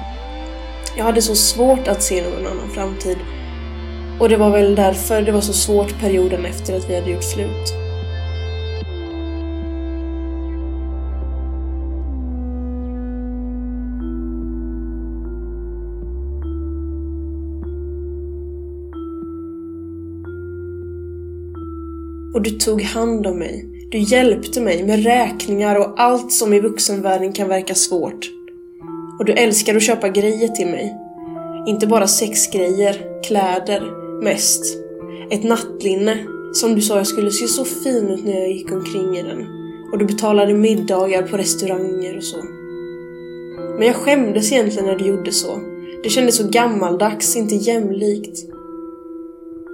Jag 0.96 1.04
hade 1.04 1.22
så 1.22 1.34
svårt 1.34 1.88
att 1.88 2.02
se 2.02 2.22
någon 2.22 2.46
annan 2.46 2.70
framtid. 2.74 3.16
Och 4.20 4.28
det 4.28 4.36
var 4.36 4.50
väl 4.50 4.74
därför 4.74 5.22
det 5.22 5.32
var 5.32 5.40
så 5.40 5.52
svårt 5.52 6.00
perioden 6.00 6.44
efter 6.44 6.76
att 6.76 6.90
vi 6.90 6.94
hade 6.94 7.10
gjort 7.10 7.24
slut. 7.24 7.89
Och 22.40 22.44
du 22.44 22.50
tog 22.50 22.82
hand 22.82 23.26
om 23.26 23.38
mig. 23.38 23.66
Du 23.90 23.98
hjälpte 23.98 24.60
mig 24.60 24.82
med 24.82 25.04
räkningar 25.04 25.76
och 25.76 26.00
allt 26.00 26.32
som 26.32 26.52
i 26.52 26.60
vuxenvärlden 26.60 27.32
kan 27.32 27.48
verka 27.48 27.74
svårt. 27.74 28.30
Och 29.18 29.24
du 29.24 29.32
älskar 29.32 29.76
att 29.76 29.82
köpa 29.82 30.08
grejer 30.08 30.48
till 30.48 30.66
mig. 30.66 30.94
Inte 31.66 31.86
bara 31.86 32.06
sexgrejer, 32.06 33.22
kläder, 33.22 33.82
mest. 34.22 34.64
Ett 35.30 35.44
nattlinne 35.44 36.18
som 36.52 36.74
du 36.74 36.80
sa 36.80 36.96
jag 36.96 37.06
skulle 37.06 37.30
se 37.30 37.48
så 37.48 37.64
fin 37.64 38.08
ut 38.08 38.24
när 38.24 38.40
jag 38.40 38.50
gick 38.50 38.72
omkring 38.72 39.16
i 39.16 39.22
den. 39.22 39.46
Och 39.92 39.98
du 39.98 40.04
betalade 40.04 40.54
middagar 40.54 41.22
på 41.22 41.36
restauranger 41.36 42.16
och 42.16 42.24
så. 42.24 42.38
Men 43.78 43.86
jag 43.86 43.96
skämdes 43.96 44.52
egentligen 44.52 44.86
när 44.86 44.96
du 44.96 45.06
gjorde 45.06 45.32
så. 45.32 45.60
Det 46.02 46.08
kändes 46.08 46.36
så 46.36 46.48
gammaldags, 46.48 47.36
inte 47.36 47.54
jämlikt. 47.54 48.49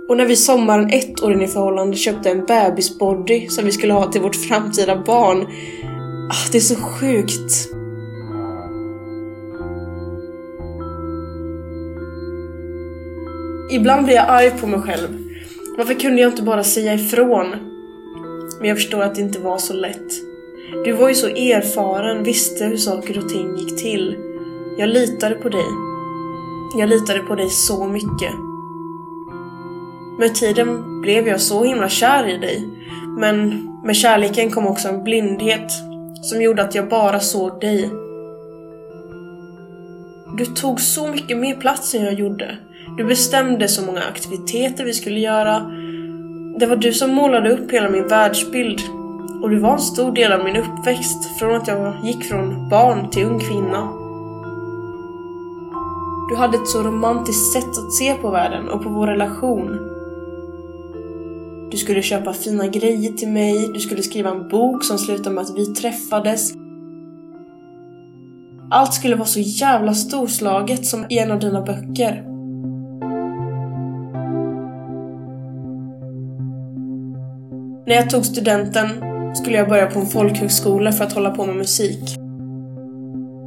Och 0.08 0.16
när 0.16 0.26
vi 0.26 0.36
sommaren 0.36 0.90
ett 0.90 1.22
år 1.22 1.32
in 1.32 1.42
i 1.42 1.46
förhållande 1.46 1.96
köpte 1.96 2.30
en 2.30 2.44
bebisbody 2.44 3.48
som 3.48 3.64
vi 3.64 3.72
skulle 3.72 3.92
ha 3.92 4.12
till 4.12 4.20
vårt 4.20 4.36
framtida 4.36 4.96
barn. 4.96 5.46
Ah, 6.30 6.50
det 6.52 6.58
är 6.58 6.60
så 6.60 6.74
sjukt. 6.74 7.70
Ibland 13.72 14.04
blir 14.04 14.14
jag 14.14 14.28
arg 14.28 14.50
på 14.50 14.66
mig 14.66 14.80
själv. 14.80 15.08
Varför 15.78 15.94
kunde 15.94 16.22
jag 16.22 16.32
inte 16.32 16.42
bara 16.42 16.64
säga 16.64 16.94
ifrån? 16.94 17.46
Men 18.58 18.68
jag 18.68 18.76
förstår 18.76 19.02
att 19.02 19.14
det 19.14 19.20
inte 19.20 19.38
var 19.38 19.58
så 19.58 19.72
lätt. 19.72 20.12
Du 20.84 20.92
var 20.92 21.08
ju 21.08 21.14
så 21.14 21.26
erfaren, 21.26 22.24
visste 22.24 22.64
hur 22.64 22.76
saker 22.76 23.18
och 23.18 23.28
ting 23.28 23.56
gick 23.56 23.82
till. 23.82 24.16
Jag 24.78 24.88
litade 24.88 25.34
på 25.34 25.48
dig. 25.48 25.66
Jag 26.78 26.88
litade 26.88 27.20
på 27.20 27.34
dig 27.34 27.50
så 27.50 27.86
mycket. 27.86 28.45
Med 30.18 30.34
tiden 30.34 31.00
blev 31.00 31.28
jag 31.28 31.40
så 31.40 31.64
himla 31.64 31.88
kär 31.88 32.28
i 32.28 32.38
dig. 32.38 32.68
Men 33.18 33.68
med 33.84 33.96
kärleken 33.96 34.50
kom 34.50 34.66
också 34.66 34.88
en 34.88 35.04
blindhet 35.04 35.72
som 36.22 36.42
gjorde 36.42 36.62
att 36.62 36.74
jag 36.74 36.88
bara 36.88 37.20
såg 37.20 37.60
dig. 37.60 37.90
Du 40.38 40.46
tog 40.46 40.80
så 40.80 41.08
mycket 41.08 41.36
mer 41.36 41.54
plats 41.56 41.94
än 41.94 42.04
jag 42.04 42.14
gjorde. 42.14 42.58
Du 42.96 43.04
bestämde 43.04 43.68
så 43.68 43.84
många 43.84 44.02
aktiviteter 44.02 44.84
vi 44.84 44.92
skulle 44.92 45.20
göra. 45.20 45.60
Det 46.58 46.66
var 46.66 46.76
du 46.76 46.92
som 46.92 47.10
målade 47.10 47.50
upp 47.50 47.72
hela 47.72 47.90
min 47.90 48.08
världsbild. 48.08 48.80
Och 49.42 49.50
du 49.50 49.58
var 49.58 49.72
en 49.72 49.78
stor 49.78 50.12
del 50.12 50.32
av 50.32 50.44
min 50.44 50.56
uppväxt, 50.56 51.38
från 51.38 51.54
att 51.54 51.68
jag 51.68 51.94
gick 52.04 52.24
från 52.24 52.68
barn 52.68 53.10
till 53.10 53.26
ung 53.26 53.40
kvinna. 53.40 53.88
Du 56.28 56.36
hade 56.36 56.56
ett 56.56 56.68
så 56.68 56.82
romantiskt 56.82 57.52
sätt 57.52 57.78
att 57.78 57.92
se 57.92 58.14
på 58.14 58.30
världen 58.30 58.68
och 58.68 58.82
på 58.82 58.88
vår 58.88 59.06
relation. 59.06 59.95
Du 61.70 61.76
skulle 61.76 62.02
köpa 62.02 62.32
fina 62.32 62.66
grejer 62.66 63.12
till 63.12 63.28
mig, 63.28 63.70
du 63.74 63.80
skulle 63.80 64.02
skriva 64.02 64.30
en 64.30 64.48
bok 64.48 64.84
som 64.84 64.98
slutade 64.98 65.30
med 65.30 65.42
att 65.42 65.58
vi 65.58 65.66
träffades. 65.66 66.52
Allt 68.70 68.94
skulle 68.94 69.16
vara 69.16 69.26
så 69.26 69.40
jävla 69.40 69.94
storslaget 69.94 70.86
som 70.86 71.06
i 71.10 71.18
en 71.18 71.30
av 71.30 71.40
dina 71.40 71.62
böcker. 71.62 72.24
När 77.86 77.94
jag 77.94 78.10
tog 78.10 78.26
studenten 78.26 78.88
skulle 79.34 79.56
jag 79.56 79.68
börja 79.68 79.86
på 79.86 79.98
en 79.98 80.06
folkhögskola 80.06 80.92
för 80.92 81.04
att 81.04 81.12
hålla 81.12 81.30
på 81.30 81.46
med 81.46 81.56
musik. 81.56 82.16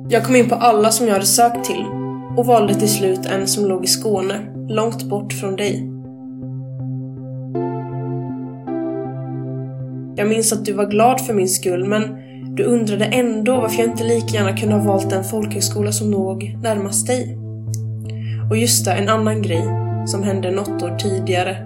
Jag 0.09 0.25
kom 0.25 0.35
in 0.35 0.49
på 0.49 0.55
alla 0.55 0.91
som 0.91 1.07
jag 1.07 1.13
hade 1.13 1.25
sökt 1.25 1.65
till 1.65 1.85
och 2.37 2.45
valde 2.45 2.75
till 2.75 2.89
slut 2.89 3.25
en 3.25 3.47
som 3.47 3.65
låg 3.65 3.83
i 3.83 3.87
Skåne, 3.87 4.35
långt 4.69 5.03
bort 5.03 5.33
från 5.33 5.55
dig. 5.55 5.98
Jag 10.19 10.27
minns 10.27 10.53
att 10.53 10.65
du 10.65 10.73
var 10.73 10.85
glad 10.85 11.21
för 11.21 11.33
min 11.33 11.49
skull, 11.49 11.85
men 11.85 12.01
du 12.55 12.63
undrade 12.63 13.05
ändå 13.05 13.61
varför 13.61 13.79
jag 13.79 13.91
inte 13.91 14.03
lika 14.03 14.37
gärna 14.37 14.57
kunde 14.57 14.75
ha 14.75 14.83
valt 14.83 15.09
den 15.09 15.23
folkhögskola 15.23 15.91
som 15.91 16.11
låg 16.11 16.57
närmast 16.63 17.07
dig. 17.07 17.37
Och 18.49 18.57
just 18.57 18.85
det, 18.85 18.91
en 18.91 19.09
annan 19.09 19.41
grej 19.41 19.63
som 20.05 20.23
hände 20.23 20.51
något 20.51 20.83
år 20.83 20.97
tidigare. 20.97 21.57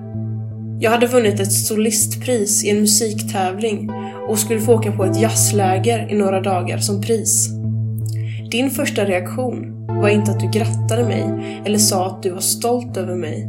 Jag 0.80 0.92
hade 0.92 1.08
vunnit 1.08 1.40
ett 1.40 1.52
solistpris 1.52 2.64
i 2.64 2.70
en 2.70 2.80
musiktävling 2.80 3.92
och 4.28 4.40
skulle 4.40 4.60
få 4.60 4.74
åka 4.74 4.92
på 4.92 5.06
ett 5.06 5.22
jazzläger 5.22 6.12
i 6.12 6.16
några 6.16 6.42
dagar 6.42 6.78
som 6.78 7.02
pris. 7.02 7.50
Din 8.52 8.70
första 8.70 9.06
reaktion 9.06 9.88
var 9.88 10.10
inte 10.10 10.32
att 10.32 10.40
du 10.40 10.50
grattade 10.50 11.04
mig 11.04 11.26
eller 11.66 11.78
sa 11.78 12.08
att 12.08 12.24
du 12.24 12.30
var 12.30 12.40
stolt 12.40 12.98
över 12.98 13.16
mig. 13.16 13.48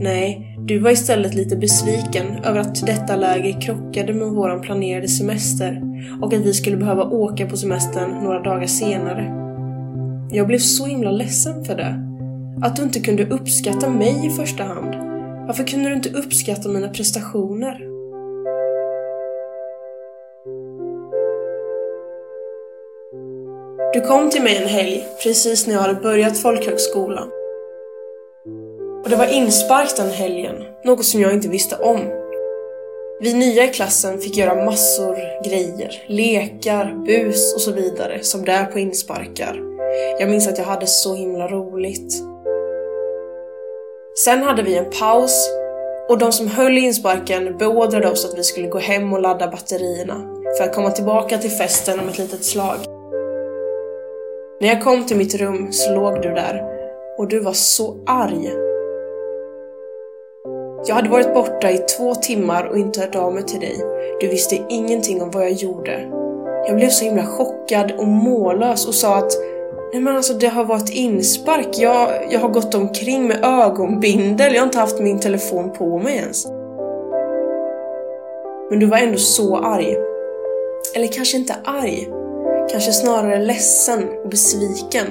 Nej, 0.00 0.53
du 0.66 0.78
var 0.78 0.90
istället 0.90 1.34
lite 1.34 1.56
besviken 1.56 2.44
över 2.44 2.60
att 2.60 2.86
detta 2.86 3.16
läger 3.16 3.60
krockade 3.60 4.14
med 4.14 4.28
våran 4.28 4.60
planerade 4.60 5.08
semester 5.08 5.82
och 6.22 6.32
att 6.32 6.40
vi 6.40 6.54
skulle 6.54 6.76
behöva 6.76 7.04
åka 7.04 7.46
på 7.46 7.56
semestern 7.56 8.10
några 8.10 8.42
dagar 8.42 8.66
senare. 8.66 9.40
Jag 10.32 10.46
blev 10.46 10.58
så 10.58 10.86
himla 10.86 11.10
ledsen 11.10 11.64
för 11.64 11.76
det. 11.76 12.00
Att 12.62 12.76
du 12.76 12.82
inte 12.82 13.00
kunde 13.00 13.26
uppskatta 13.26 13.90
mig 13.90 14.26
i 14.26 14.30
första 14.30 14.64
hand. 14.64 14.94
Varför 15.46 15.64
kunde 15.64 15.88
du 15.88 15.94
inte 15.94 16.08
uppskatta 16.08 16.68
mina 16.68 16.88
prestationer? 16.88 17.78
Du 23.94 24.00
kom 24.00 24.30
till 24.30 24.42
mig 24.42 24.56
en 24.56 24.68
helg, 24.68 25.04
precis 25.22 25.66
när 25.66 25.74
jag 25.74 25.80
hade 25.80 26.00
börjat 26.00 26.38
folkhögskolan. 26.38 27.43
Och 29.04 29.10
det 29.10 29.16
var 29.16 29.26
inspark 29.26 29.96
den 29.96 30.10
helgen, 30.10 30.54
något 30.84 31.04
som 31.04 31.20
jag 31.20 31.32
inte 31.32 31.48
visste 31.48 31.76
om. 31.76 32.00
Vi 33.20 33.34
nya 33.34 33.64
i 33.64 33.68
klassen 33.68 34.20
fick 34.20 34.36
göra 34.36 34.64
massor 34.64 35.16
grejer, 35.44 36.04
lekar, 36.06 37.04
bus 37.06 37.54
och 37.54 37.60
så 37.60 37.72
vidare 37.72 38.22
som 38.22 38.44
det 38.44 38.52
är 38.52 38.64
på 38.64 38.78
insparkar. 38.78 39.60
Jag 40.18 40.30
minns 40.30 40.48
att 40.48 40.58
jag 40.58 40.64
hade 40.64 40.86
så 40.86 41.14
himla 41.14 41.48
roligt. 41.48 42.14
Sen 44.24 44.42
hade 44.42 44.62
vi 44.62 44.76
en 44.76 44.90
paus 45.00 45.50
och 46.08 46.18
de 46.18 46.32
som 46.32 46.48
höll 46.48 46.78
insparken 46.78 47.58
beordrade 47.58 48.10
oss 48.10 48.24
att 48.24 48.38
vi 48.38 48.42
skulle 48.42 48.68
gå 48.68 48.78
hem 48.78 49.12
och 49.12 49.20
ladda 49.20 49.48
batterierna 49.48 50.24
för 50.58 50.64
att 50.64 50.74
komma 50.74 50.90
tillbaka 50.90 51.38
till 51.38 51.50
festen 51.50 52.00
om 52.00 52.08
ett 52.08 52.18
litet 52.18 52.44
slag. 52.44 52.76
När 54.60 54.68
jag 54.68 54.82
kom 54.82 55.06
till 55.06 55.16
mitt 55.16 55.34
rum 55.34 55.72
så 55.72 55.94
låg 55.94 56.22
du 56.22 56.28
där 56.28 56.62
och 57.18 57.28
du 57.28 57.40
var 57.40 57.52
så 57.52 57.96
arg. 58.06 58.73
Jag 60.86 60.94
hade 60.94 61.08
varit 61.08 61.34
borta 61.34 61.70
i 61.70 61.78
två 61.78 62.14
timmar 62.14 62.64
och 62.64 62.78
inte 62.78 63.00
hört 63.00 63.14
av 63.14 63.34
mig 63.34 63.42
till 63.42 63.60
dig. 63.60 63.76
Du 64.20 64.28
visste 64.28 64.64
ingenting 64.68 65.22
om 65.22 65.30
vad 65.30 65.42
jag 65.42 65.52
gjorde. 65.52 66.08
Jag 66.66 66.76
blev 66.76 66.88
så 66.88 67.04
himla 67.04 67.26
chockad 67.26 67.92
och 67.92 68.06
mållös 68.06 68.86
och 68.86 68.94
sa 68.94 69.16
att 69.16 69.32
Nej 69.92 70.02
men 70.02 70.16
alltså 70.16 70.34
det 70.34 70.46
har 70.46 70.64
varit 70.64 70.90
inspark. 70.90 71.68
Jag, 71.72 72.08
jag 72.30 72.40
har 72.40 72.48
gått 72.48 72.74
omkring 72.74 73.28
med 73.28 73.44
ögonbindel. 73.44 74.54
Jag 74.54 74.60
har 74.60 74.66
inte 74.66 74.78
haft 74.78 75.00
min 75.00 75.20
telefon 75.20 75.72
på 75.72 75.98
mig 75.98 76.16
ens. 76.16 76.46
Men 78.70 78.78
du 78.78 78.86
var 78.86 78.98
ändå 78.98 79.18
så 79.18 79.56
arg. 79.56 79.96
Eller 80.96 81.06
kanske 81.06 81.36
inte 81.36 81.54
arg. 81.64 82.08
Kanske 82.70 82.92
snarare 82.92 83.38
ledsen 83.38 84.08
och 84.24 84.28
besviken. 84.28 85.06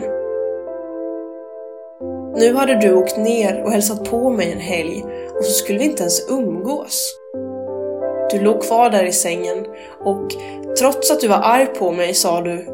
Nu 2.36 2.54
hade 2.54 2.80
du 2.80 2.93
åkt 2.93 3.17
ner 3.17 3.63
och 3.63 3.72
hälsat 3.72 4.10
på 4.10 4.30
mig 4.30 4.52
en 4.52 4.60
helg 4.60 5.04
och 5.38 5.46
så 5.46 5.52
skulle 5.52 5.80
vi 5.80 5.86
inte 5.86 6.02
ens 6.02 6.30
umgås. 6.30 7.19
Du 8.32 8.41
låg 8.41 8.62
kvar 8.62 8.89
där 8.89 9.04
i 9.04 9.12
sängen 9.12 9.65
och 10.06 10.32
trots 10.80 11.12
att 11.12 11.19
du 11.19 11.28
var 11.28 11.39
arg 11.43 11.65
på 11.65 11.91
mig 11.91 12.13
sa 12.13 12.41
du 12.41 12.65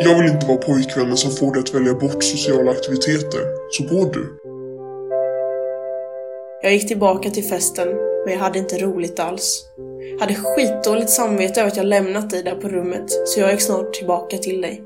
Jag 0.00 0.18
vill 0.18 0.32
inte 0.32 0.46
vara 0.46 0.58
pojkvännen 0.58 1.16
som 1.16 1.30
får 1.30 1.52
dig 1.52 1.60
att 1.60 1.74
välja 1.74 1.94
bort 1.94 2.24
sociala 2.24 2.70
aktiviteter. 2.70 3.40
Så 3.70 3.82
går 3.82 4.12
du. 4.12 4.36
Jag 6.62 6.72
gick 6.72 6.88
tillbaka 6.88 7.30
till 7.30 7.44
festen, 7.44 7.88
men 8.24 8.32
jag 8.34 8.40
hade 8.40 8.58
inte 8.58 8.78
roligt 8.78 9.20
alls. 9.20 9.66
Hade 10.20 10.34
skitdåligt 10.34 11.10
samvete 11.10 11.60
över 11.60 11.70
att 11.70 11.76
jag 11.76 11.86
lämnat 11.86 12.30
dig 12.30 12.42
där 12.42 12.54
på 12.54 12.68
rummet, 12.68 13.10
så 13.24 13.40
jag 13.40 13.50
gick 13.50 13.60
snart 13.60 13.92
tillbaka 13.92 14.38
till 14.38 14.60
dig. 14.60 14.82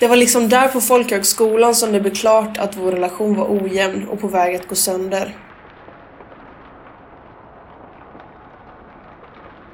Det 0.00 0.08
var 0.08 0.16
liksom 0.16 0.48
där 0.48 0.68
på 0.68 0.80
folkhögskolan 0.80 1.74
som 1.74 1.92
det 1.92 2.00
blev 2.00 2.14
klart 2.14 2.58
att 2.58 2.76
vår 2.76 2.92
relation 2.92 3.36
var 3.36 3.62
ojämn 3.62 4.08
och 4.08 4.20
på 4.20 4.28
väg 4.28 4.56
att 4.56 4.68
gå 4.68 4.74
sönder. 4.74 5.36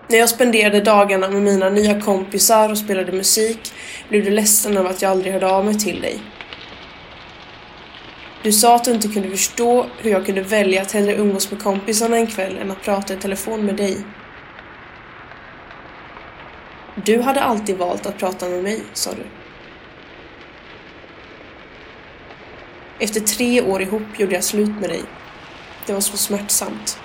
När 0.08 0.18
jag 0.18 0.28
spenderade 0.28 0.80
dagarna 0.80 1.28
med 1.28 1.42
mina 1.42 1.70
nya 1.70 2.00
kompisar 2.00 2.70
och 2.70 2.78
spelade 2.78 3.12
musik 3.12 3.72
blev 4.08 4.24
du 4.24 4.30
ledsen 4.30 4.76
över 4.76 4.90
att 4.90 5.02
jag 5.02 5.10
aldrig 5.10 5.32
hörde 5.32 5.50
av 5.50 5.64
mig 5.64 5.78
till 5.78 6.00
dig. 6.00 6.22
Du 8.42 8.52
sa 8.52 8.76
att 8.76 8.84
du 8.84 8.90
inte 8.92 9.08
kunde 9.08 9.30
förstå 9.30 9.86
hur 9.98 10.10
jag 10.10 10.26
kunde 10.26 10.42
välja 10.42 10.82
att 10.82 10.92
hellre 10.92 11.14
umgås 11.14 11.50
med 11.50 11.62
kompisarna 11.62 12.16
en 12.16 12.26
kväll 12.26 12.58
än 12.58 12.70
att 12.70 12.82
prata 12.82 13.14
i 13.14 13.16
telefon 13.16 13.66
med 13.66 13.76
dig. 13.76 13.96
Du 17.04 17.20
hade 17.20 17.40
alltid 17.40 17.76
valt 17.76 18.06
att 18.06 18.18
prata 18.18 18.48
med 18.48 18.62
mig, 18.62 18.82
sa 18.92 19.10
du. 19.10 19.45
Efter 23.00 23.20
tre 23.20 23.61
år 23.61 23.82
ihop 23.82 24.02
gjorde 24.18 24.35
jag 24.35 24.44
slut 24.44 24.80
med 24.80 24.90
dig. 24.90 25.02
Det 25.87 25.92
var 25.92 26.00
så 26.00 26.16
smärtsamt. 26.16 26.98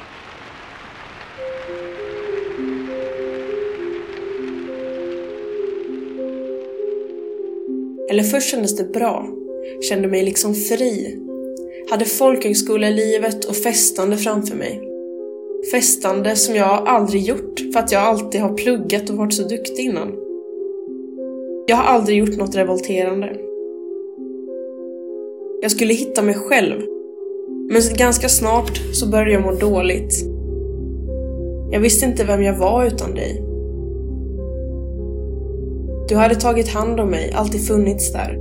Eller 8.09 8.23
först 8.23 8.51
kändes 8.51 8.77
det 8.77 8.83
bra. 8.83 9.27
Kände 9.89 10.07
mig 10.07 10.23
liksom 10.23 10.55
fri. 10.55 11.19
Hade 11.89 12.05
folkhögskolelivet 12.05 13.45
och 13.45 13.55
festande 13.55 14.17
framför 14.17 14.55
mig. 14.55 14.81
Festande 15.71 16.35
som 16.35 16.55
jag 16.55 16.87
aldrig 16.87 17.21
gjort 17.21 17.59
för 17.73 17.79
att 17.79 17.91
jag 17.91 18.01
alltid 18.01 18.41
har 18.41 18.53
pluggat 18.53 19.09
och 19.09 19.17
varit 19.17 19.33
så 19.33 19.43
duktig 19.43 19.85
innan. 19.85 20.15
Jag 21.67 21.75
har 21.75 21.83
aldrig 21.83 22.17
gjort 22.17 22.37
något 22.37 22.55
revolterande. 22.55 23.50
Jag 25.61 25.71
skulle 25.71 25.93
hitta 25.93 26.21
mig 26.21 26.35
själv. 26.35 26.81
Men 27.71 27.81
ganska 27.97 28.29
snart 28.29 28.81
så 28.93 29.07
började 29.07 29.31
jag 29.31 29.41
må 29.41 29.51
dåligt. 29.51 30.25
Jag 31.71 31.79
visste 31.79 32.05
inte 32.05 32.23
vem 32.23 32.43
jag 32.43 32.57
var 32.57 32.85
utan 32.85 33.15
dig. 33.15 33.43
Du 36.09 36.15
hade 36.15 36.35
tagit 36.35 36.67
hand 36.67 36.99
om 36.99 37.09
mig, 37.09 37.31
alltid 37.35 37.67
funnits 37.67 38.13
där. 38.13 38.37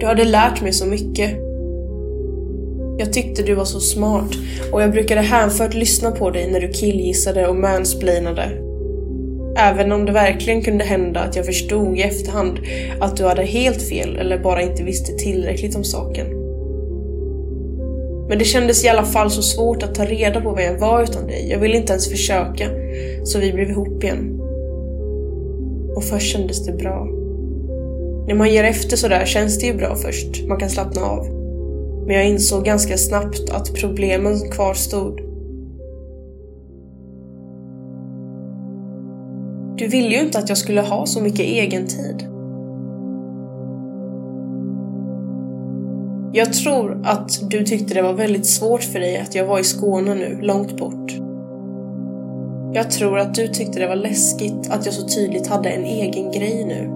Du 0.00 0.06
hade 0.06 0.24
lärt 0.24 0.62
mig 0.62 0.72
så 0.72 0.86
mycket. 0.86 1.30
Jag 2.98 3.12
tyckte 3.12 3.42
du 3.42 3.54
var 3.54 3.64
så 3.64 3.80
smart 3.80 4.30
och 4.72 4.82
jag 4.82 4.90
brukade 4.90 5.20
hänfört 5.20 5.74
lyssna 5.74 6.10
på 6.10 6.30
dig 6.30 6.52
när 6.52 6.60
du 6.60 6.68
killgissade 6.68 7.48
och 7.48 7.56
mansplainade. 7.56 8.71
Även 9.56 9.92
om 9.92 10.04
det 10.04 10.12
verkligen 10.12 10.62
kunde 10.62 10.84
hända 10.84 11.20
att 11.20 11.36
jag 11.36 11.46
förstod 11.46 11.98
i 11.98 12.02
efterhand 12.02 12.58
att 13.00 13.16
du 13.16 13.24
hade 13.24 13.42
helt 13.42 13.82
fel 13.82 14.16
eller 14.16 14.38
bara 14.38 14.62
inte 14.62 14.82
visste 14.82 15.12
tillräckligt 15.12 15.76
om 15.76 15.84
saken. 15.84 16.26
Men 18.28 18.38
det 18.38 18.44
kändes 18.44 18.84
i 18.84 18.88
alla 18.88 19.04
fall 19.04 19.30
så 19.30 19.42
svårt 19.42 19.82
att 19.82 19.94
ta 19.94 20.04
reda 20.04 20.40
på 20.40 20.54
vem 20.54 20.64
jag 20.64 20.78
var 20.78 21.02
utan 21.02 21.26
dig. 21.26 21.48
Jag 21.50 21.58
ville 21.58 21.76
inte 21.76 21.92
ens 21.92 22.10
försöka, 22.10 22.68
så 23.24 23.38
vi 23.38 23.52
blev 23.52 23.70
ihop 23.70 24.04
igen. 24.04 24.40
Och 25.96 26.04
först 26.04 26.32
kändes 26.32 26.66
det 26.66 26.72
bra. 26.72 27.08
När 28.26 28.34
man 28.34 28.52
ger 28.52 28.64
efter 28.64 28.96
sådär 28.96 29.24
känns 29.24 29.58
det 29.58 29.66
ju 29.66 29.74
bra 29.74 29.96
först, 29.96 30.48
man 30.48 30.58
kan 30.58 30.70
slappna 30.70 31.02
av. 31.02 31.26
Men 32.06 32.16
jag 32.16 32.28
insåg 32.28 32.64
ganska 32.64 32.96
snabbt 32.96 33.50
att 33.50 33.74
problemen 33.74 34.50
kvarstod. 34.50 35.31
Du 39.82 39.88
ville 39.88 40.08
ju 40.08 40.20
inte 40.20 40.38
att 40.38 40.48
jag 40.48 40.58
skulle 40.58 40.80
ha 40.80 41.06
så 41.06 41.20
mycket 41.20 41.40
egen 41.40 41.86
tid. 41.86 42.28
Jag 46.32 46.52
tror 46.52 47.00
att 47.04 47.50
du 47.50 47.64
tyckte 47.64 47.94
det 47.94 48.02
var 48.02 48.12
väldigt 48.12 48.46
svårt 48.46 48.82
för 48.82 49.00
dig 49.00 49.18
att 49.18 49.34
jag 49.34 49.46
var 49.46 49.58
i 49.58 49.64
Skåne 49.64 50.14
nu, 50.14 50.38
långt 50.42 50.76
bort. 50.76 51.12
Jag 52.74 52.90
tror 52.90 53.18
att 53.18 53.34
du 53.34 53.48
tyckte 53.48 53.80
det 53.80 53.88
var 53.88 53.96
läskigt 53.96 54.70
att 54.70 54.86
jag 54.86 54.94
så 54.94 55.08
tydligt 55.08 55.46
hade 55.46 55.68
en 55.68 55.84
egen 55.84 56.32
grej 56.32 56.64
nu. 56.64 56.90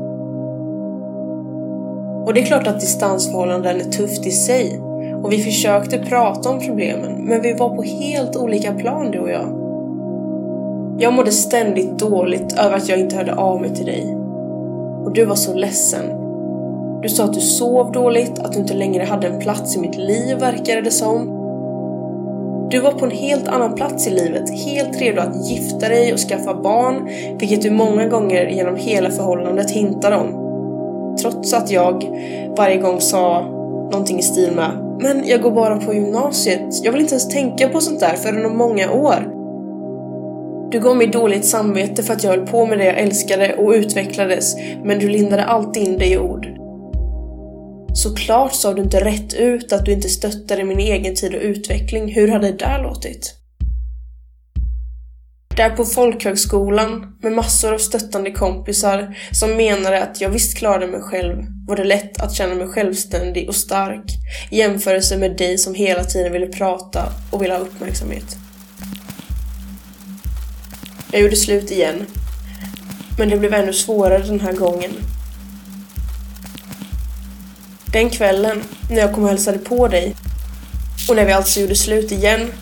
Och 2.27 2.35
det 2.35 2.41
är 2.41 2.47
klart 2.47 2.67
att 2.67 2.81
distansförhållanden 2.81 3.81
är 3.81 3.91
tufft 3.91 4.27
i 4.27 4.31
sig 4.31 4.81
och 5.23 5.33
vi 5.33 5.39
försökte 5.39 5.99
prata 5.99 6.51
om 6.51 6.61
problemen 6.61 7.13
men 7.25 7.43
vi 7.43 7.53
var 7.53 7.77
på 7.77 7.83
helt 7.83 8.37
olika 8.37 8.75
plan 8.75 9.11
du 9.11 9.19
och 9.19 9.31
jag. 9.31 9.66
Jag 10.99 11.13
mådde 11.13 11.33
ständigt 11.33 11.99
dåligt 11.99 12.59
över 12.59 12.77
att 12.77 12.89
jag 12.89 12.99
inte 12.99 13.17
hörde 13.17 13.35
av 13.35 13.61
mig 13.61 13.75
till 13.75 13.87
dig. 13.87 14.17
Och 15.05 15.13
du 15.13 15.25
var 15.25 15.35
så 15.35 15.55
ledsen. 15.55 16.05
Du 17.03 17.09
sa 17.09 17.25
att 17.25 17.33
du 17.33 17.41
sov 17.41 17.93
dåligt, 17.93 18.39
att 18.39 18.53
du 18.53 18.59
inte 18.59 18.75
längre 18.75 19.05
hade 19.05 19.27
en 19.27 19.39
plats 19.39 19.77
i 19.77 19.81
mitt 19.81 19.97
liv 19.97 20.39
verkade 20.39 20.81
det 20.81 20.91
som. 20.91 21.33
Du 22.71 22.81
var 22.81 22.93
på 22.93 23.05
en 23.05 23.11
helt 23.11 23.49
annan 23.49 23.75
plats 23.75 24.07
i 24.07 24.11
livet, 24.11 24.51
helt 24.51 25.01
redo 25.01 25.21
att 25.21 25.51
gifta 25.51 25.89
dig 25.89 26.13
och 26.13 26.19
skaffa 26.19 26.55
barn, 26.55 27.09
vilket 27.39 27.63
du 27.63 27.71
många 27.71 28.09
gånger 28.09 28.47
genom 28.47 28.77
hela 28.77 29.11
förhållandet 29.11 29.71
hintade 29.71 30.17
om. 30.17 30.43
Trots 31.21 31.55
att 31.55 31.71
jag 31.71 32.05
varje 32.57 32.77
gång 32.77 33.01
sa 33.01 33.43
någonting 33.93 34.19
i 34.19 34.23
stil 34.23 34.53
med 34.57 34.71
“Men 35.01 35.29
jag 35.29 35.43
går 35.43 35.51
bara 35.51 35.77
på 35.77 35.95
gymnasiet, 35.95 36.85
jag 36.85 36.93
vill 36.93 37.01
inte 37.01 37.15
ens 37.15 37.29
tänka 37.29 37.69
på 37.69 37.81
sånt 37.81 38.01
där 38.01 38.17
förrän 38.17 38.47
om 38.47 38.57
många 38.57 38.93
år”. 38.93 39.36
Du 40.71 40.81
gav 40.81 40.97
mig 40.97 41.07
dåligt 41.07 41.45
samvete 41.45 42.03
för 42.03 42.15
att 42.15 42.25
jag 42.25 42.31
höll 42.31 42.47
på 42.47 42.67
med 42.67 42.79
det 42.79 42.85
jag 42.85 42.99
älskade 42.99 43.55
och 43.55 43.71
utvecklades, 43.71 44.57
men 44.85 44.99
du 44.99 45.09
lindade 45.09 45.45
alltid 45.45 45.83
in 45.83 45.99
det 45.99 46.07
i 46.07 46.19
ord. 46.19 46.47
Såklart 47.95 48.55
sa 48.55 48.75
du 48.75 48.83
inte 48.83 49.05
rätt 49.05 49.35
ut 49.35 49.73
att 49.73 49.85
du 49.85 49.93
inte 49.93 50.09
stöttade 50.09 50.65
min 50.65 50.79
egen 50.79 51.15
tid 51.15 51.35
och 51.35 51.43
utveckling. 51.43 52.15
Hur 52.15 52.29
hade 52.29 52.47
det 52.47 52.59
där 52.59 52.83
låtit? 52.83 53.35
Där 55.57 55.71
på 55.71 55.85
folkhögskolan 55.85 57.17
med 57.23 57.33
massor 57.33 57.75
av 57.75 57.79
stöttande 57.79 58.31
kompisar 58.31 59.17
som 59.33 59.57
menade 59.57 60.03
att 60.03 60.21
jag 60.21 60.31
visst 60.31 60.59
klarade 60.59 60.87
mig 60.87 61.01
själv 61.01 61.45
var 61.67 61.77
det 61.77 61.85
lätt 61.85 62.23
att 62.23 62.35
känna 62.35 62.55
mig 62.55 62.69
självständig 62.69 63.49
och 63.49 63.57
stark 63.57 64.05
i 64.51 64.59
jämförelse 64.59 65.17
med 65.17 65.37
dig 65.37 65.59
som 65.59 65.75
hela 65.75 66.05
tiden 66.05 66.33
ville 66.33 66.47
prata 66.47 67.03
och 67.31 67.43
ville 67.43 67.55
ha 67.55 67.61
uppmärksamhet. 67.61 68.46
Jag 71.13 71.23
gjorde 71.23 71.37
slut 71.37 71.71
igen. 71.71 72.07
Men 73.19 73.29
det 73.29 73.37
blev 73.37 73.55
ännu 73.55 73.73
svårare 73.73 74.19
den 74.19 74.41
här 74.41 74.53
gången. 74.53 74.91
Den 77.93 78.11
kvällen, 78.11 78.63
när 78.91 78.97
jag 78.97 79.15
kom 79.15 79.23
och 79.23 79.29
hälsade 79.29 79.59
på 79.59 79.89
dig 79.89 80.15
och 81.09 81.17
när 81.17 81.25
vi 81.25 81.33
alltså 81.33 81.61
gjorde 81.61 81.77
slut 81.77 82.13
igen. 82.13 82.53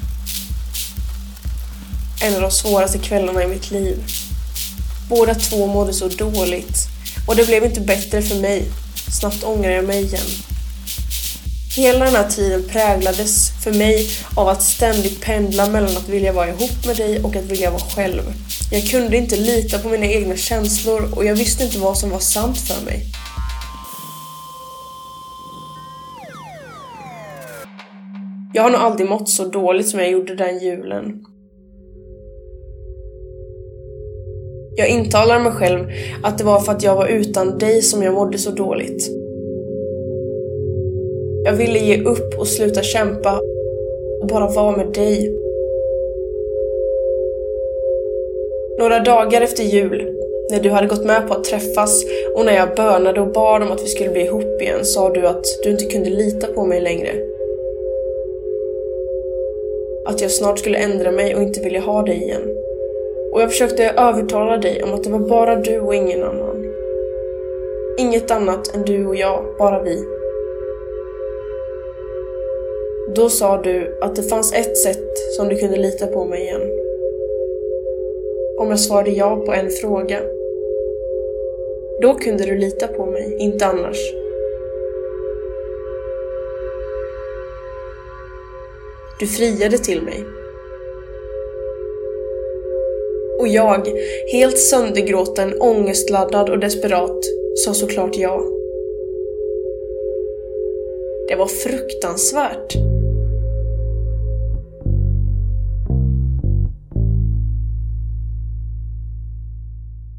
En 2.22 2.34
av 2.34 2.40
de 2.40 2.50
svåraste 2.50 2.98
kvällarna 2.98 3.42
i 3.42 3.46
mitt 3.46 3.70
liv. 3.70 4.04
Båda 5.08 5.34
två 5.34 5.66
mådde 5.66 5.92
så 5.92 6.08
dåligt 6.08 6.88
och 7.26 7.36
det 7.36 7.46
blev 7.46 7.64
inte 7.64 7.80
bättre 7.80 8.22
för 8.22 8.36
mig. 8.36 8.64
Snabbt 9.20 9.44
ångrar 9.44 9.70
jag 9.70 9.84
mig 9.84 10.04
igen. 10.04 10.26
Hela 11.76 12.04
den 12.04 12.14
här 12.14 12.28
tiden 12.28 12.62
präglades 12.68 13.50
för 13.64 13.72
mig 13.72 14.06
av 14.36 14.48
att 14.48 14.62
ständigt 14.62 15.20
pendla 15.20 15.66
mellan 15.66 15.96
att 15.96 16.08
vilja 16.08 16.32
vara 16.32 16.48
ihop 16.48 16.86
med 16.86 16.96
dig 16.96 17.22
och 17.24 17.36
att 17.36 17.44
vilja 17.44 17.70
vara 17.70 17.80
själv. 17.80 18.22
Jag 18.72 18.86
kunde 18.90 19.16
inte 19.16 19.36
lita 19.36 19.78
på 19.78 19.88
mina 19.88 20.06
egna 20.06 20.36
känslor 20.36 21.08
och 21.16 21.24
jag 21.24 21.34
visste 21.34 21.64
inte 21.64 21.78
vad 21.78 21.98
som 21.98 22.10
var 22.10 22.18
sant 22.18 22.58
för 22.58 22.84
mig. 22.84 23.02
Jag 28.52 28.62
har 28.62 28.70
nog 28.70 28.80
aldrig 28.80 29.08
mått 29.08 29.28
så 29.28 29.44
dåligt 29.44 29.88
som 29.88 30.00
jag 30.00 30.10
gjorde 30.10 30.34
den 30.34 30.58
julen. 30.58 31.24
Jag 34.76 34.88
intalar 34.88 35.40
mig 35.40 35.52
själv 35.52 35.88
att 36.22 36.38
det 36.38 36.44
var 36.44 36.60
för 36.60 36.72
att 36.72 36.82
jag 36.82 36.96
var 36.96 37.06
utan 37.06 37.58
dig 37.58 37.82
som 37.82 38.02
jag 38.02 38.14
mådde 38.14 38.38
så 38.38 38.50
dåligt. 38.50 39.23
Jag 41.44 41.52
ville 41.52 41.78
ge 41.78 42.02
upp 42.02 42.38
och 42.38 42.48
sluta 42.48 42.82
kämpa 42.82 43.40
och 44.20 44.26
bara 44.26 44.48
vara 44.48 44.76
med 44.76 44.86
dig. 44.86 45.34
Några 48.78 49.00
dagar 49.00 49.40
efter 49.40 49.62
jul, 49.62 50.14
när 50.50 50.60
du 50.60 50.70
hade 50.70 50.86
gått 50.86 51.04
med 51.04 51.28
på 51.28 51.34
att 51.34 51.44
träffas 51.44 52.04
och 52.34 52.44
när 52.44 52.54
jag 52.54 52.74
bönade 52.76 53.20
och 53.20 53.32
bad 53.32 53.62
om 53.62 53.72
att 53.72 53.82
vi 53.82 53.86
skulle 53.86 54.10
bli 54.10 54.22
ihop 54.22 54.62
igen 54.62 54.84
sa 54.84 55.10
du 55.10 55.26
att 55.26 55.44
du 55.62 55.70
inte 55.70 55.84
kunde 55.84 56.10
lita 56.10 56.46
på 56.46 56.64
mig 56.64 56.80
längre. 56.80 57.10
Att 60.06 60.20
jag 60.20 60.30
snart 60.30 60.58
skulle 60.58 60.78
ändra 60.78 61.10
mig 61.10 61.34
och 61.34 61.42
inte 61.42 61.60
vilja 61.60 61.80
ha 61.80 62.02
dig 62.02 62.16
igen. 62.16 62.56
Och 63.32 63.42
jag 63.42 63.50
försökte 63.50 63.84
övertala 63.84 64.56
dig 64.56 64.82
om 64.82 64.94
att 64.94 65.04
det 65.04 65.10
var 65.10 65.18
bara 65.18 65.56
du 65.56 65.80
och 65.80 65.94
ingen 65.94 66.22
annan. 66.22 66.74
Inget 67.98 68.30
annat 68.30 68.74
än 68.74 68.82
du 68.82 69.06
och 69.06 69.16
jag, 69.16 69.44
bara 69.58 69.82
vi. 69.82 70.23
Då 73.08 73.28
sa 73.28 73.62
du 73.62 73.98
att 74.00 74.16
det 74.16 74.22
fanns 74.22 74.52
ett 74.52 74.78
sätt 74.78 75.18
som 75.36 75.48
du 75.48 75.56
kunde 75.56 75.76
lita 75.76 76.06
på 76.06 76.24
mig 76.24 76.42
igen. 76.42 76.62
Om 78.58 78.70
jag 78.70 78.80
svarade 78.80 79.10
ja 79.10 79.36
på 79.36 79.52
en 79.52 79.70
fråga. 79.70 80.20
Då 82.02 82.14
kunde 82.14 82.44
du 82.44 82.58
lita 82.58 82.86
på 82.86 83.06
mig, 83.06 83.36
inte 83.38 83.66
annars. 83.66 83.98
Du 89.20 89.26
friade 89.26 89.78
till 89.78 90.02
mig. 90.02 90.24
Och 93.38 93.48
jag, 93.48 93.88
helt 94.32 94.58
söndergråten, 94.58 95.60
ångestladdad 95.60 96.50
och 96.50 96.58
desperat, 96.58 97.24
sa 97.64 97.74
såklart 97.74 98.16
ja. 98.16 98.44
Det 101.28 101.36
var 101.36 101.46
fruktansvärt. 101.46 102.93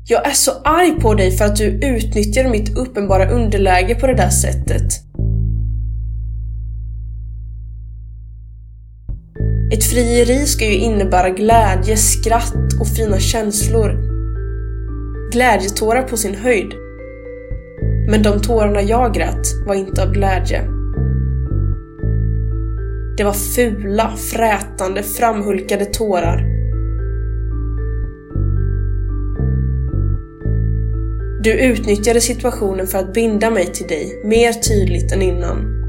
Jag 0.08 0.28
är 0.28 0.34
så 0.34 0.52
arg 0.64 1.02
på 1.02 1.14
dig 1.14 1.32
för 1.32 1.46
att 1.46 1.56
du 1.56 1.66
utnyttjade 1.66 2.50
mitt 2.50 2.78
uppenbara 2.78 3.30
underläge 3.30 3.96
på 3.96 4.08
det 4.08 4.14
där 4.14 4.30
sättet. 4.30 4.84
Ett 9.74 9.84
frieri 9.84 10.46
ska 10.46 10.66
ju 10.66 10.76
innebära 10.76 11.30
glädje, 11.30 11.98
skratt 11.98 12.74
och 12.80 12.88
fina 12.88 13.20
känslor. 13.20 14.00
Glädjetårar 15.32 16.04
på 16.04 16.18
sin 16.18 16.36
höjd. 16.36 16.74
Men 18.10 18.24
de 18.24 18.42
tårarna 18.42 18.82
jag 18.82 19.14
grät 19.14 19.48
var 19.68 19.76
inte 19.76 20.04
av 20.04 20.12
glädje. 20.12 20.62
Det 23.18 23.24
var 23.24 23.56
fula, 23.56 24.14
frätande, 24.18 25.04
framhulkade 25.04 25.86
tårar 25.86 26.55
Du 31.46 31.52
utnyttjade 31.52 32.22
situationen 32.22 32.88
för 32.88 32.98
att 32.98 33.14
binda 33.14 33.50
mig 33.50 33.66
till 33.66 33.88
dig 33.88 34.22
mer 34.24 34.54
tydligt 34.54 35.12
än 35.12 35.22
innan. 35.22 35.84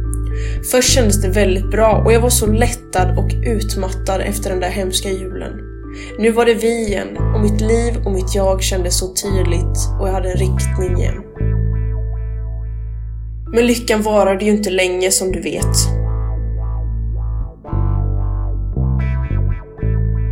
Först 0.71 0.95
kändes 0.95 1.23
det 1.23 1.29
väldigt 1.29 1.71
bra 1.71 2.03
och 2.05 2.13
jag 2.13 2.21
var 2.21 2.31
så 2.31 2.47
lättad 2.47 3.19
och 3.19 3.31
utmattad 3.43 4.21
efter 4.21 4.51
den 4.51 4.61
där 4.61 4.69
hemska 4.69 5.09
julen. 5.09 5.53
Nu 6.19 6.31
var 6.31 6.45
det 6.45 6.55
vi 6.55 6.87
igen 6.87 7.17
och 7.35 7.41
mitt 7.41 7.61
liv 7.61 7.95
och 8.05 8.13
mitt 8.13 8.35
jag 8.35 8.63
kändes 8.63 8.99
så 8.99 9.15
tydligt 9.15 9.79
och 10.01 10.09
jag 10.09 10.13
hade 10.13 10.31
en 10.31 10.39
riktning 10.39 10.99
igen. 10.99 11.23
Men 13.55 13.67
lyckan 13.67 14.03
varade 14.03 14.45
ju 14.45 14.51
inte 14.51 14.71
länge 14.71 15.11
som 15.11 15.33
du 15.33 15.41
vet. 15.41 15.77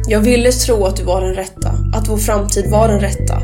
Jag 0.09 0.21
ville 0.21 0.53
tro 0.53 0.85
att 0.85 0.97
du 0.97 1.03
var 1.05 1.21
den 1.21 1.35
rätta, 1.35 1.71
att 1.95 2.09
vår 2.09 2.17
framtid 2.17 2.71
var 2.71 2.89
den 2.89 3.01
rätta. 3.01 3.43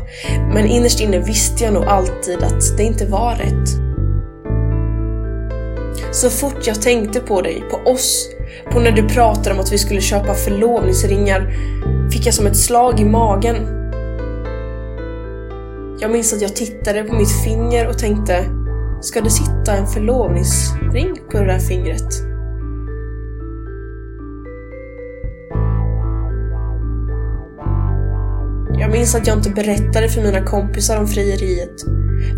Men 0.53 0.65
innerst 0.65 0.99
inne 0.99 1.19
visste 1.19 1.63
jag 1.63 1.73
nog 1.73 1.83
alltid 1.83 2.43
att 2.43 2.77
det 2.77 2.83
inte 2.83 3.05
var 3.05 3.35
rätt. 3.35 3.69
Så 6.11 6.29
fort 6.29 6.67
jag 6.67 6.81
tänkte 6.81 7.19
på 7.19 7.41
dig, 7.41 7.63
på 7.71 7.91
oss, 7.91 8.29
på 8.71 8.79
när 8.79 8.91
du 8.91 9.09
pratade 9.09 9.55
om 9.55 9.59
att 9.59 9.71
vi 9.71 9.77
skulle 9.77 10.01
köpa 10.01 10.33
förlovningsringar, 10.33 11.53
fick 12.11 12.25
jag 12.25 12.33
som 12.33 12.47
ett 12.47 12.57
slag 12.57 12.99
i 12.99 13.05
magen. 13.05 13.55
Jag 15.99 16.11
minns 16.11 16.33
att 16.33 16.41
jag 16.41 16.55
tittade 16.55 17.03
på 17.03 17.15
mitt 17.15 17.43
finger 17.43 17.87
och 17.87 17.97
tänkte, 17.97 18.45
ska 19.01 19.21
det 19.21 19.29
sitta 19.29 19.75
en 19.77 19.87
förlovningsring 19.87 21.15
på 21.31 21.37
det 21.37 21.45
där 21.45 21.59
fingret? 21.59 22.30
Jag 28.91 28.97
minns 28.97 29.15
att 29.15 29.27
jag 29.27 29.37
inte 29.37 29.49
berättade 29.49 30.09
för 30.09 30.21
mina 30.21 30.45
kompisar 30.45 30.97
om 30.97 31.07
frieriet. 31.07 31.81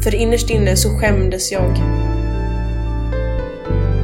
För 0.03 0.15
innerst 0.15 0.49
inne 0.49 0.75
så 0.75 0.89
skämdes 0.99 1.51
jag. 1.51 1.77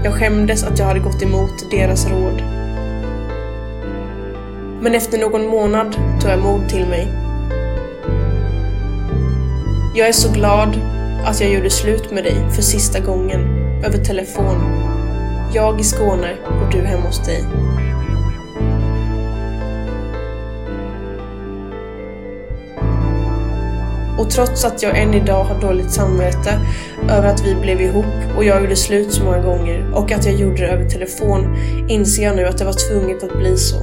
Jag 0.04 0.14
skämdes 0.14 0.64
att 0.64 0.80
jag 0.80 0.86
hade 0.86 1.00
gått 1.00 1.22
emot 1.22 1.72
deras 1.72 2.08
råd. 2.08 2.42
Men 4.82 4.96
efter 4.96 5.18
någon 5.18 5.48
månad 5.48 5.96
tog 6.22 6.32
jag 6.32 6.40
mod 6.40 6.70
till 6.70 6.86
mig. 6.86 7.08
Jag 9.96 10.08
är 10.08 10.14
så 10.14 10.32
glad 10.32 10.82
att 11.26 11.42
jag 11.42 11.54
gjorde 11.54 11.70
slut 11.70 12.12
med 12.12 12.24
dig 12.24 12.50
för 12.56 12.62
sista 12.62 13.00
gången, 13.00 13.42
över 13.86 13.98
telefon. 13.98 14.56
Jag 15.54 15.80
i 15.80 15.84
Skåne 15.84 16.36
och 16.46 16.72
du 16.72 16.82
hemma 16.82 17.06
hos 17.06 17.26
dig. 17.26 17.44
Och 24.20 24.30
trots 24.30 24.66
att 24.66 24.84
jag 24.84 24.98
än 24.98 25.14
idag 25.14 25.44
har 25.44 25.62
dåligt 25.62 25.92
samvete 25.92 26.60
över 27.10 27.28
att 27.28 27.46
vi 27.46 27.56
blev 27.56 27.82
ihop 27.82 28.38
och 28.38 28.44
jag 28.44 28.62
gjorde 28.62 28.76
slut 28.76 29.14
så 29.14 29.24
många 29.24 29.42
gånger 29.42 29.94
och 29.94 30.12
att 30.12 30.26
jag 30.26 30.36
gjorde 30.36 30.58
det 30.58 30.68
över 30.68 30.90
telefon 30.90 31.56
inser 31.88 32.24
jag 32.24 32.36
nu 32.36 32.46
att 32.46 32.58
det 32.58 32.66
var 32.66 32.90
tvunget 32.90 33.24
att 33.24 33.38
bli 33.38 33.58
så. 33.58 33.76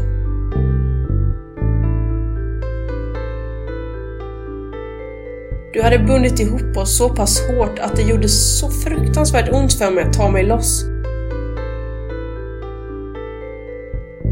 Du 5.72 5.83
hade 5.83 5.99
bundit 5.99 6.40
ihop 6.40 6.77
oss 6.77 6.96
så 6.96 7.09
pass 7.09 7.40
hårt 7.49 7.79
att 7.79 7.96
det 7.96 8.03
gjorde 8.03 8.29
så 8.29 8.70
fruktansvärt 8.70 9.53
ont 9.53 9.72
för 9.72 9.90
mig 9.90 10.05
att 10.05 10.12
ta 10.12 10.31
mig 10.31 10.44
loss. 10.44 10.85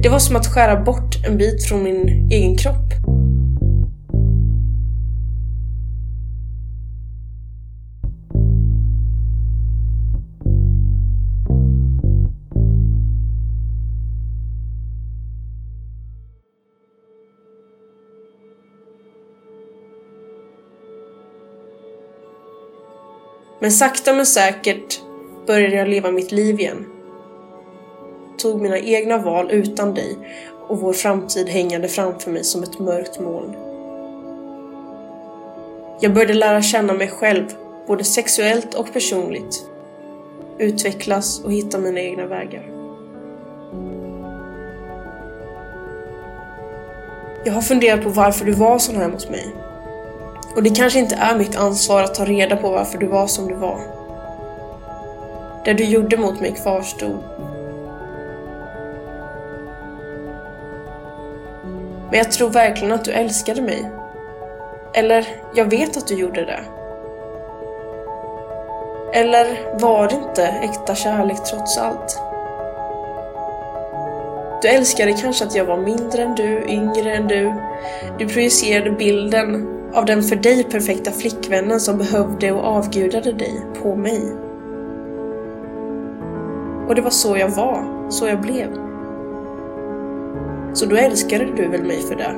Det 0.03 0.09
var 0.09 0.19
som 0.19 0.37
att 0.37 0.47
skära 0.47 0.81
bort 0.81 1.27
en 1.27 1.39
bit 1.39 1.65
från 1.65 1.83
min 1.83 2.31
egen 2.31 2.57
kropp. 2.57 2.93
Men 23.65 23.73
sakta 23.73 24.13
men 24.13 24.27
säkert 24.27 25.03
började 25.47 25.77
jag 25.77 25.89
leva 25.89 26.11
mitt 26.11 26.33
liv 26.33 26.61
igen. 26.61 26.87
Tog 28.39 28.61
mina 28.61 28.79
egna 28.79 29.19
val 29.19 29.51
utan 29.51 29.95
dig 29.95 30.17
och 30.69 30.81
vår 30.81 30.93
framtid 30.93 31.49
hängande 31.49 31.89
framför 31.89 32.31
mig 32.31 32.45
som 32.45 32.63
ett 32.63 32.79
mörkt 32.79 33.21
moln. 33.21 33.55
Jag 36.01 36.15
började 36.15 36.35
lära 36.35 36.63
känna 36.63 36.93
mig 36.93 37.09
själv, 37.09 37.45
både 37.87 38.05
sexuellt 38.05 38.75
och 38.75 38.93
personligt. 38.93 39.67
Utvecklas 40.59 41.45
och 41.45 41.53
hitta 41.53 41.79
mina 41.79 42.01
egna 42.01 42.27
vägar. 42.27 42.71
Jag 47.45 47.53
har 47.53 47.63
funderat 47.63 48.03
på 48.03 48.09
varför 48.09 48.45
du 48.45 48.53
var 48.53 48.79
sån 48.79 48.97
här 48.97 49.09
mot 49.09 49.31
mig. 49.31 49.55
Och 50.55 50.63
det 50.63 50.71
kanske 50.71 50.99
inte 50.99 51.15
är 51.15 51.39
mitt 51.39 51.57
ansvar 51.57 52.03
att 52.03 52.15
ta 52.15 52.25
reda 52.25 52.57
på 52.57 52.71
varför 52.71 52.99
du 52.99 53.07
var 53.07 53.27
som 53.27 53.49
du 53.49 53.55
var. 53.55 53.81
Det 55.65 55.73
du 55.73 55.85
gjorde 55.85 56.17
mot 56.17 56.41
mig 56.41 56.53
kvarstod. 56.53 57.19
Men 62.11 62.19
jag 62.19 62.33
tror 62.33 62.51
verkligen 62.51 62.93
att 62.93 63.05
du 63.05 63.11
älskade 63.11 63.63
mig. 63.63 63.91
Eller, 64.95 65.27
jag 65.55 65.65
vet 65.65 65.97
att 65.97 66.07
du 66.07 66.15
gjorde 66.15 66.45
det. 66.45 66.61
Eller 69.13 69.79
var 69.81 70.09
det 70.09 70.15
inte 70.15 70.47
äkta 70.47 70.95
kärlek 70.95 71.45
trots 71.45 71.79
allt? 71.79 72.19
Du 74.63 74.69
älskade 74.69 75.13
kanske 75.13 75.45
att 75.45 75.55
jag 75.55 75.65
var 75.65 75.77
mindre 75.77 76.23
än 76.23 76.35
du, 76.35 76.65
yngre 76.69 77.13
än 77.13 77.29
du. 77.29 77.55
Du 78.19 78.29
projicerade 78.29 78.91
bilden 78.91 79.81
av 79.95 80.05
den 80.05 80.23
för 80.23 80.37
dig 80.37 80.65
perfekta 80.65 81.11
flickvännen 81.11 81.81
som 81.81 81.99
behövde 81.99 82.53
och 82.53 82.65
avgudade 82.65 83.33
dig 83.33 83.63
på 83.83 83.97
mig. 83.97 84.21
Och 86.89 86.95
det 86.95 87.03
var 87.03 87.11
så 87.11 87.37
jag 87.37 87.49
var, 87.49 88.11
så 88.11 88.27
jag 88.27 88.41
blev. 88.41 88.69
Så 90.73 90.87
då 90.87 90.97
älskade 90.97 91.45
du 91.57 91.69
väl 91.69 91.83
mig 91.83 92.03
för 92.03 92.15
det? 92.15 92.37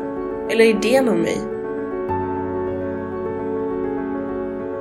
Eller 0.52 0.64
idén 0.64 1.08
om 1.08 1.18
mig? 1.18 1.38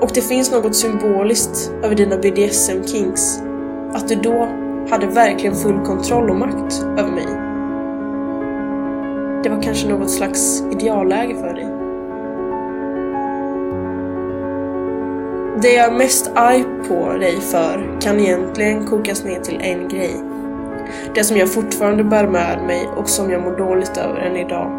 Och 0.02 0.12
det 0.14 0.22
finns 0.22 0.52
något 0.52 0.76
symboliskt 0.76 1.72
över 1.84 1.96
dina 1.96 2.16
BDSM-kings. 2.16 3.42
Att 3.94 4.08
du 4.08 4.16
då 4.16 4.48
hade 4.90 5.08
verkligen 5.08 5.56
full 5.56 5.80
kontroll 5.86 6.30
och 6.30 6.36
makt 6.36 6.86
över 6.98 7.12
mig. 7.12 7.28
Det 9.44 9.50
var 9.50 9.62
kanske 9.62 9.88
något 9.90 10.12
slags 10.12 10.64
idealläge 10.72 11.36
för 11.36 11.54
dig. 11.54 11.75
Det 15.62 15.74
jag 15.74 15.86
är 15.86 15.92
mest 15.92 16.32
arg 16.36 16.66
på 16.88 17.14
dig 17.14 17.42
för 17.42 18.02
kan 18.02 18.20
egentligen 18.20 18.88
kokas 18.88 19.24
ner 19.24 19.40
till 19.40 19.62
en 19.62 19.88
grej. 19.88 20.16
Det 21.16 21.24
som 21.24 21.38
jag 21.38 21.54
fortfarande 21.54 22.04
bär 22.04 22.28
med 22.28 22.64
mig 22.68 22.88
och 22.98 23.10
som 23.10 23.32
jag 23.32 23.42
mår 23.42 23.58
dåligt 23.58 23.98
över 23.98 24.20
än 24.20 24.36
idag. 24.36 24.72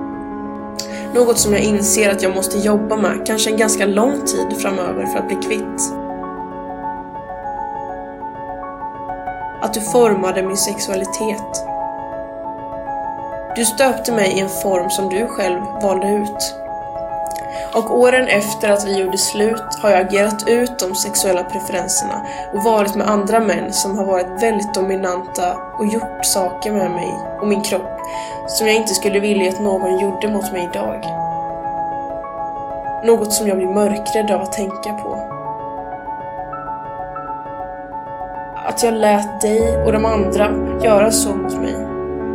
Något 1.14 1.38
som 1.38 1.52
jag 1.52 1.62
inser 1.62 2.10
att 2.10 2.22
jag 2.22 2.34
måste 2.34 2.58
jobba 2.58 2.96
med, 2.96 3.26
kanske 3.26 3.50
en 3.50 3.56
ganska 3.56 3.86
lång 3.86 4.20
tid 4.26 4.58
framöver 4.58 5.06
för 5.06 5.18
att 5.18 5.28
bli 5.28 5.36
kvitt. 5.36 5.92
Att 9.62 9.74
du 9.74 9.80
formade 9.80 10.42
min 10.42 10.56
sexualitet. 10.56 11.66
Du 13.56 13.64
stöpte 13.64 14.12
mig 14.12 14.32
i 14.36 14.40
en 14.40 14.48
form 14.48 14.90
som 14.90 15.08
du 15.08 15.26
själv 15.26 15.60
valde 15.82 16.08
ut. 16.08 16.65
Och 17.76 17.98
åren 17.98 18.28
efter 18.28 18.70
att 18.70 18.84
vi 18.86 18.98
gjorde 18.98 19.18
slut 19.18 19.74
har 19.82 19.90
jag 19.90 20.00
agerat 20.00 20.48
ut 20.48 20.78
de 20.78 20.94
sexuella 20.94 21.44
preferenserna 21.44 22.26
och 22.52 22.64
varit 22.64 22.94
med 22.94 23.08
andra 23.08 23.40
män 23.40 23.72
som 23.72 23.98
har 23.98 24.04
varit 24.04 24.42
väldigt 24.42 24.74
dominanta 24.74 25.56
och 25.78 25.86
gjort 25.86 26.24
saker 26.24 26.72
med 26.72 26.90
mig 26.90 27.10
och 27.40 27.46
min 27.46 27.62
kropp 27.62 28.00
som 28.48 28.66
jag 28.66 28.76
inte 28.76 28.94
skulle 28.94 29.20
vilja 29.20 29.48
att 29.48 29.60
någon 29.60 29.98
gjorde 29.98 30.28
mot 30.28 30.52
mig 30.52 30.68
idag. 30.72 31.04
Något 33.04 33.32
som 33.32 33.48
jag 33.48 33.56
blir 33.56 33.68
mörkrädd 33.68 34.30
av 34.30 34.42
att 34.42 34.52
tänka 34.52 34.92
på. 34.92 35.14
Att 38.66 38.82
jag 38.82 38.94
lät 38.94 39.40
dig 39.40 39.84
och 39.84 39.92
de 39.92 40.04
andra 40.04 40.50
göra 40.82 41.10
så 41.10 41.34
mot 41.34 41.54
mig. 41.60 41.76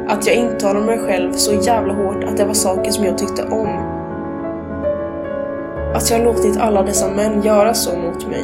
Att 0.07 0.27
jag 0.27 0.35
intalade 0.35 0.85
mig 0.85 0.99
själv 0.99 1.33
så 1.33 1.53
jävla 1.53 1.93
hårt 1.93 2.23
att 2.23 2.37
det 2.37 2.45
var 2.45 2.53
saker 2.53 2.91
som 2.91 3.05
jag 3.05 3.17
tyckte 3.17 3.43
om 3.43 3.80
att 5.93 6.09
jag 6.09 6.23
låtit 6.23 6.57
alla 6.57 6.83
dessa 6.83 7.11
män 7.11 7.43
göra 7.43 7.73
så 7.73 7.97
mot 7.97 8.27
mig. 8.27 8.43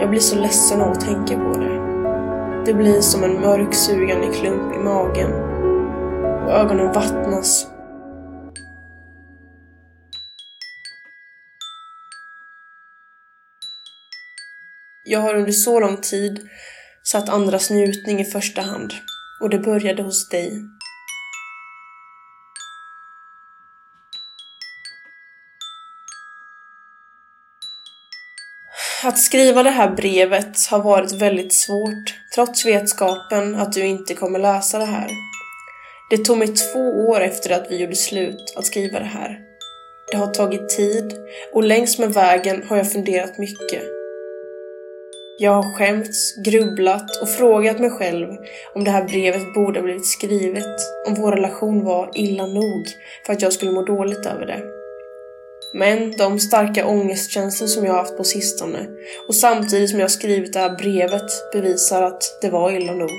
Jag 0.00 0.10
blir 0.10 0.20
så 0.20 0.36
ledsen 0.36 0.80
av 0.80 0.90
att 0.92 1.00
tänka 1.00 1.36
på 1.36 1.58
det. 1.58 1.80
Det 2.66 2.74
blir 2.74 3.00
som 3.00 3.24
en 3.24 3.40
mörk 3.40 3.74
sugande 3.74 4.26
klump 4.26 4.74
i 4.74 4.78
magen. 4.78 5.32
Och 6.44 6.52
ögonen 6.52 6.92
vattnas. 6.92 7.66
Jag 15.04 15.20
har 15.20 15.34
under 15.34 15.52
så 15.52 15.80
lång 15.80 15.96
tid 15.96 16.48
satt 17.02 17.28
andras 17.28 17.70
njutning 17.70 18.20
i 18.20 18.24
första 18.24 18.62
hand. 18.62 18.92
Och 19.40 19.50
det 19.50 19.58
började 19.58 20.02
hos 20.02 20.28
dig. 20.28 20.52
Att 29.04 29.18
skriva 29.18 29.62
det 29.62 29.70
här 29.70 29.90
brevet 29.90 30.66
har 30.70 30.82
varit 30.82 31.12
väldigt 31.12 31.52
svårt, 31.52 32.14
trots 32.34 32.66
vetskapen 32.66 33.54
att 33.54 33.72
du 33.72 33.86
inte 33.86 34.14
kommer 34.14 34.38
läsa 34.38 34.78
det 34.78 34.84
här. 34.84 35.10
Det 36.10 36.24
tog 36.24 36.38
mig 36.38 36.48
två 36.48 36.80
år 36.80 37.20
efter 37.20 37.50
att 37.50 37.66
vi 37.70 37.76
gjorde 37.76 37.96
slut 37.96 38.54
att 38.56 38.66
skriva 38.66 38.98
det 38.98 39.04
här. 39.04 39.38
Det 40.10 40.16
har 40.16 40.26
tagit 40.26 40.68
tid 40.68 41.12
och 41.52 41.64
längs 41.64 41.98
med 41.98 42.14
vägen 42.14 42.62
har 42.68 42.76
jag 42.76 42.92
funderat 42.92 43.38
mycket. 43.38 43.82
Jag 45.38 45.52
har 45.52 45.78
skämts, 45.78 46.36
grubblat 46.44 47.22
och 47.22 47.28
frågat 47.28 47.78
mig 47.78 47.90
själv 47.90 48.28
om 48.74 48.84
det 48.84 48.90
här 48.90 49.04
brevet 49.04 49.54
borde 49.54 49.78
ha 49.80 49.84
blivit 49.84 50.06
skrivet, 50.06 50.76
om 51.06 51.14
vår 51.14 51.32
relation 51.32 51.84
var 51.84 52.10
illa 52.14 52.46
nog 52.46 52.86
för 53.26 53.32
att 53.32 53.42
jag 53.42 53.52
skulle 53.52 53.72
må 53.72 53.82
dåligt 53.82 54.26
över 54.26 54.46
det. 54.46 54.79
Men 55.74 56.10
de 56.10 56.40
starka 56.40 56.86
ångestkänslor 56.86 57.68
som 57.68 57.84
jag 57.84 57.92
haft 57.92 58.16
på 58.16 58.24
sistone 58.24 58.86
och 59.28 59.34
samtidigt 59.34 59.90
som 59.90 60.00
jag 60.00 60.10
skrivit 60.10 60.52
det 60.52 60.58
här 60.58 60.76
brevet 60.76 61.52
bevisar 61.52 62.02
att 62.02 62.38
det 62.42 62.50
var 62.50 62.72
illa 62.72 62.92
nog. 62.92 63.10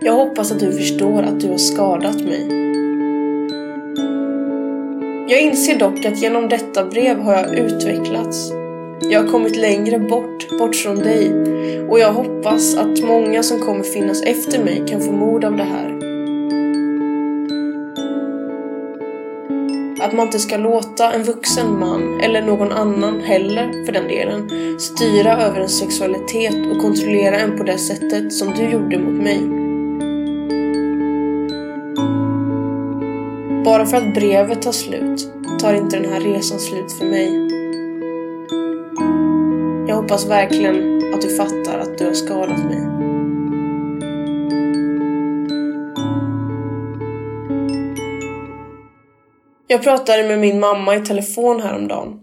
Jag 0.00 0.12
hoppas 0.12 0.52
att 0.52 0.60
du 0.60 0.72
förstår 0.72 1.22
att 1.22 1.40
du 1.40 1.48
har 1.48 1.58
skadat 1.58 2.20
mig. 2.20 2.48
Jag 5.28 5.40
inser 5.40 5.78
dock 5.78 6.04
att 6.04 6.22
genom 6.22 6.48
detta 6.48 6.84
brev 6.84 7.18
har 7.18 7.32
jag 7.32 7.54
utvecklats. 7.54 8.57
Jag 9.00 9.22
har 9.22 9.28
kommit 9.28 9.56
längre 9.56 9.98
bort, 9.98 10.58
bort 10.58 10.76
från 10.76 10.96
dig 10.96 11.32
och 11.88 11.98
jag 11.98 12.12
hoppas 12.12 12.76
att 12.76 13.02
många 13.02 13.42
som 13.42 13.58
kommer 13.58 13.82
finnas 13.82 14.22
efter 14.22 14.64
mig 14.64 14.84
kan 14.88 15.00
få 15.00 15.12
mod 15.12 15.44
av 15.44 15.56
det 15.56 15.64
här. 15.64 15.98
Att 20.00 20.12
man 20.12 20.26
inte 20.26 20.38
ska 20.38 20.56
låta 20.56 21.12
en 21.12 21.22
vuxen 21.22 21.78
man, 21.78 22.20
eller 22.20 22.42
någon 22.42 22.72
annan 22.72 23.20
heller 23.20 23.84
för 23.86 23.92
den 23.92 24.08
delen, 24.08 24.50
styra 24.80 25.36
över 25.36 25.60
en 25.60 25.68
sexualitet 25.68 26.56
och 26.72 26.82
kontrollera 26.82 27.36
en 27.36 27.58
på 27.58 27.64
det 27.64 27.78
sättet 27.78 28.32
som 28.32 28.54
du 28.54 28.70
gjorde 28.70 28.98
mot 28.98 29.22
mig. 29.22 29.40
Bara 33.64 33.86
för 33.86 33.96
att 33.96 34.14
brevet 34.14 34.62
tar 34.62 34.72
slut 34.72 35.28
tar 35.58 35.74
inte 35.74 35.98
den 35.98 36.12
här 36.12 36.20
resan 36.20 36.58
slut 36.58 36.92
för 36.92 37.04
mig. 37.04 37.47
Jag 39.98 40.02
hoppas 40.02 40.26
verkligen 40.26 41.14
att 41.14 41.22
du 41.22 41.36
fattar 41.36 41.78
att 41.78 41.98
du 41.98 42.06
har 42.06 42.14
skadat 42.14 42.58
mig. 42.58 42.78
Jag 49.66 49.82
pratade 49.82 50.28
med 50.28 50.38
min 50.38 50.60
mamma 50.60 50.96
i 50.96 51.00
telefon 51.00 51.60
häromdagen. 51.60 52.20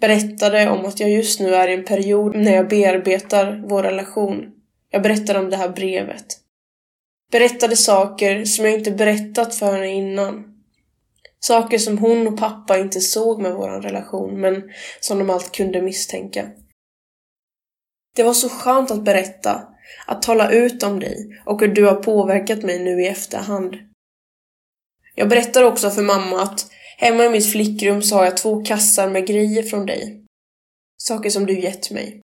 Berättade 0.00 0.70
om 0.70 0.84
att 0.84 1.00
jag 1.00 1.10
just 1.10 1.40
nu 1.40 1.54
är 1.54 1.68
i 1.68 1.74
en 1.74 1.84
period 1.84 2.36
när 2.36 2.54
jag 2.54 2.68
bearbetar 2.68 3.64
vår 3.68 3.82
relation. 3.82 4.46
Jag 4.90 5.02
berättade 5.02 5.38
om 5.38 5.50
det 5.50 5.56
här 5.56 5.68
brevet. 5.68 6.26
Berättade 7.32 7.76
saker 7.76 8.44
som 8.44 8.64
jag 8.64 8.74
inte 8.74 8.90
berättat 8.90 9.54
för 9.54 9.72
henne 9.72 9.92
innan. 9.92 10.44
Saker 11.40 11.78
som 11.78 11.98
hon 11.98 12.26
och 12.26 12.38
pappa 12.38 12.78
inte 12.78 13.00
såg 13.00 13.42
med 13.42 13.54
vår 13.54 13.68
relation, 13.68 14.40
men 14.40 14.62
som 15.00 15.18
de 15.18 15.30
allt 15.30 15.52
kunde 15.52 15.82
misstänka. 15.82 16.50
Det 18.14 18.22
var 18.22 18.34
så 18.34 18.48
skönt 18.48 18.90
att 18.90 19.04
berätta, 19.04 19.68
att 20.06 20.22
tala 20.22 20.50
ut 20.50 20.82
om 20.82 21.00
dig 21.00 21.42
och 21.46 21.60
hur 21.60 21.68
du 21.68 21.84
har 21.84 21.94
påverkat 21.94 22.62
mig 22.62 22.84
nu 22.84 23.02
i 23.02 23.06
efterhand. 23.06 23.76
Jag 25.14 25.28
berättar 25.28 25.62
också 25.62 25.90
för 25.90 26.02
mamma 26.02 26.42
att 26.42 26.66
hemma 26.98 27.24
i 27.24 27.30
mitt 27.30 27.52
flickrum 27.52 28.02
så 28.02 28.16
har 28.16 28.24
jag 28.24 28.36
två 28.36 28.64
kassar 28.64 29.10
med 29.10 29.26
grejer 29.26 29.62
från 29.62 29.86
dig. 29.86 30.24
Saker 30.96 31.30
som 31.30 31.46
du 31.46 31.60
gett 31.60 31.90
mig. 31.90 32.20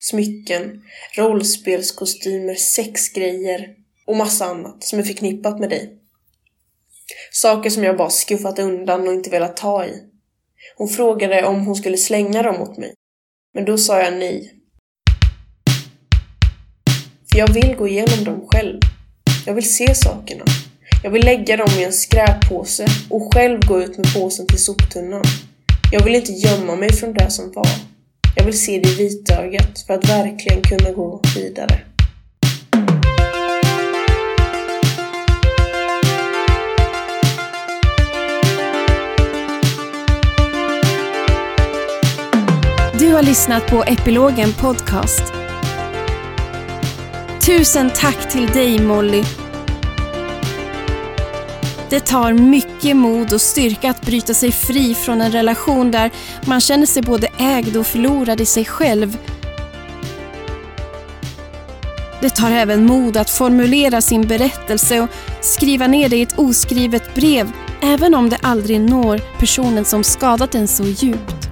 Smycken, 0.00 0.82
rollspelskostymer, 1.16 2.54
sexgrejer 2.54 3.74
och 4.06 4.16
massa 4.16 4.44
annat 4.44 4.84
som 4.84 4.98
är 4.98 5.02
förknippat 5.02 5.60
med 5.60 5.70
dig. 5.70 5.98
Saker 7.32 7.70
som 7.70 7.84
jag 7.84 7.96
bara 7.96 8.10
skuffat 8.10 8.58
undan 8.58 9.08
och 9.08 9.14
inte 9.14 9.30
velat 9.30 9.56
ta 9.56 9.84
i. 9.84 10.02
Hon 10.76 10.88
frågade 10.88 11.44
om 11.44 11.66
hon 11.66 11.76
skulle 11.76 11.96
slänga 11.96 12.42
dem 12.42 12.62
åt 12.62 12.78
mig. 12.78 12.94
Men 13.54 13.64
då 13.64 13.78
sa 13.78 14.02
jag 14.02 14.12
nej. 14.12 14.57
För 17.38 17.46
jag 17.46 17.54
vill 17.54 17.76
gå 17.76 17.88
igenom 17.88 18.24
dem 18.24 18.48
själv. 18.52 18.80
Jag 19.46 19.54
vill 19.54 19.74
se 19.74 19.94
sakerna. 19.94 20.44
Jag 21.02 21.10
vill 21.10 21.24
lägga 21.24 21.56
dem 21.56 21.68
i 21.78 21.84
en 21.84 21.92
skräppåse 21.92 22.86
och 23.10 23.34
själv 23.34 23.66
gå 23.66 23.82
ut 23.82 23.98
med 23.98 24.14
påsen 24.14 24.46
till 24.46 24.58
soptunnan. 24.58 25.22
Jag 25.92 26.04
vill 26.04 26.14
inte 26.14 26.32
gömma 26.32 26.76
mig 26.76 26.92
från 26.92 27.14
det 27.14 27.30
som 27.30 27.52
var. 27.52 27.68
Jag 28.36 28.44
vill 28.44 28.58
se 28.58 28.80
det 28.80 28.88
i 28.88 28.94
vitögat 28.94 29.78
för 29.86 29.94
att 29.94 30.10
verkligen 30.10 30.62
kunna 30.62 30.90
gå 30.90 31.20
vidare. 31.36 31.80
Du 42.98 43.12
har 43.12 43.22
lyssnat 43.22 43.66
på 43.66 43.82
Epilogen 43.82 44.52
Podcast. 44.52 45.37
Tusen 47.48 47.90
tack 47.90 48.30
till 48.30 48.46
dig 48.46 48.78
Molly. 48.78 49.24
Det 51.90 52.00
tar 52.00 52.32
mycket 52.32 52.96
mod 52.96 53.32
och 53.32 53.40
styrka 53.40 53.90
att 53.90 54.00
bryta 54.00 54.34
sig 54.34 54.52
fri 54.52 54.94
från 54.94 55.20
en 55.20 55.32
relation 55.32 55.90
där 55.90 56.10
man 56.46 56.60
känner 56.60 56.86
sig 56.86 57.02
både 57.02 57.28
ägd 57.38 57.76
och 57.76 57.86
förlorad 57.86 58.40
i 58.40 58.46
sig 58.46 58.64
själv. 58.64 59.18
Det 62.20 62.30
tar 62.30 62.50
även 62.50 62.86
mod 62.86 63.16
att 63.16 63.30
formulera 63.30 64.00
sin 64.00 64.26
berättelse 64.26 65.00
och 65.00 65.08
skriva 65.40 65.86
ner 65.86 66.08
det 66.08 66.16
i 66.16 66.22
ett 66.22 66.38
oskrivet 66.38 67.14
brev, 67.14 67.52
även 67.80 68.14
om 68.14 68.28
det 68.28 68.38
aldrig 68.42 68.80
når 68.80 69.20
personen 69.38 69.84
som 69.84 70.04
skadat 70.04 70.54
en 70.54 70.68
så 70.68 70.84
djupt. 70.84 71.48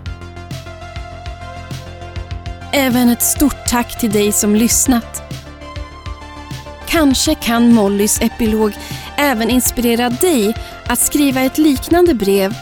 Även 2.73 3.09
ett 3.09 3.23
stort 3.23 3.67
tack 3.69 4.01
till 4.01 4.13
dig 4.13 4.33
som 4.33 4.57
lyssnat. 4.57 5.26
Kanske 6.97 7.35
kan 7.35 7.75
Mollys 7.75 8.21
epilog 8.21 8.73
även 9.17 9.51
inspirera 9.51 10.11
dig 10.11 10.55
att 10.87 10.99
skriva 10.99 11.41
ett 11.41 11.59
liknande 11.59 12.15
brev 12.15 12.55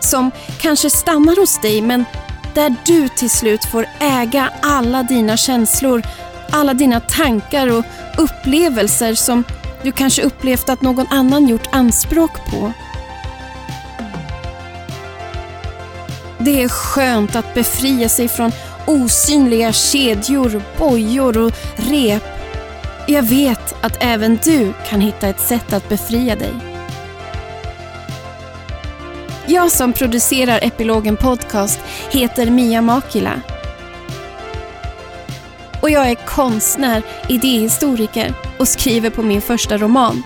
som 0.00 0.30
kanske 0.60 0.90
stannar 0.90 1.40
hos 1.40 1.60
dig 1.60 1.82
men 1.82 2.04
där 2.54 2.74
du 2.86 3.08
till 3.08 3.30
slut 3.30 3.64
får 3.64 3.86
äga 4.00 4.50
alla 4.62 5.02
dina 5.02 5.36
känslor, 5.36 6.02
alla 6.50 6.74
dina 6.74 7.00
tankar 7.00 7.68
och 7.68 7.84
upplevelser 8.18 9.14
som 9.14 9.44
du 9.82 9.92
kanske 9.92 10.22
upplevt 10.22 10.68
att 10.68 10.82
någon 10.82 11.06
annan 11.10 11.48
gjort 11.48 11.68
anspråk 11.72 12.50
på. 12.50 12.72
Det 16.38 16.62
är 16.62 16.68
skönt 16.68 17.36
att 17.36 17.54
befria 17.54 18.08
sig 18.08 18.28
från 18.28 18.52
osynliga 18.86 19.72
kedjor, 19.72 20.62
bojor 20.78 21.38
och 21.38 21.52
rep. 21.76 22.33
Jag 23.06 23.22
vet 23.22 23.84
att 23.84 23.96
även 24.00 24.38
du 24.44 24.72
kan 24.88 25.00
hitta 25.00 25.28
ett 25.28 25.40
sätt 25.40 25.72
att 25.72 25.88
befria 25.88 26.36
dig. 26.36 26.52
Jag 29.46 29.70
som 29.70 29.92
producerar 29.92 30.58
Epilogen 30.62 31.16
Podcast 31.16 31.80
heter 32.10 32.50
Mia 32.50 32.82
Makila. 32.82 33.40
Och 35.82 35.90
jag 35.90 36.10
är 36.10 36.14
konstnär, 36.14 37.02
idéhistoriker 37.28 38.34
och 38.58 38.68
skriver 38.68 39.10
på 39.10 39.22
min 39.22 39.40
första 39.40 39.78
roman. 39.78 40.22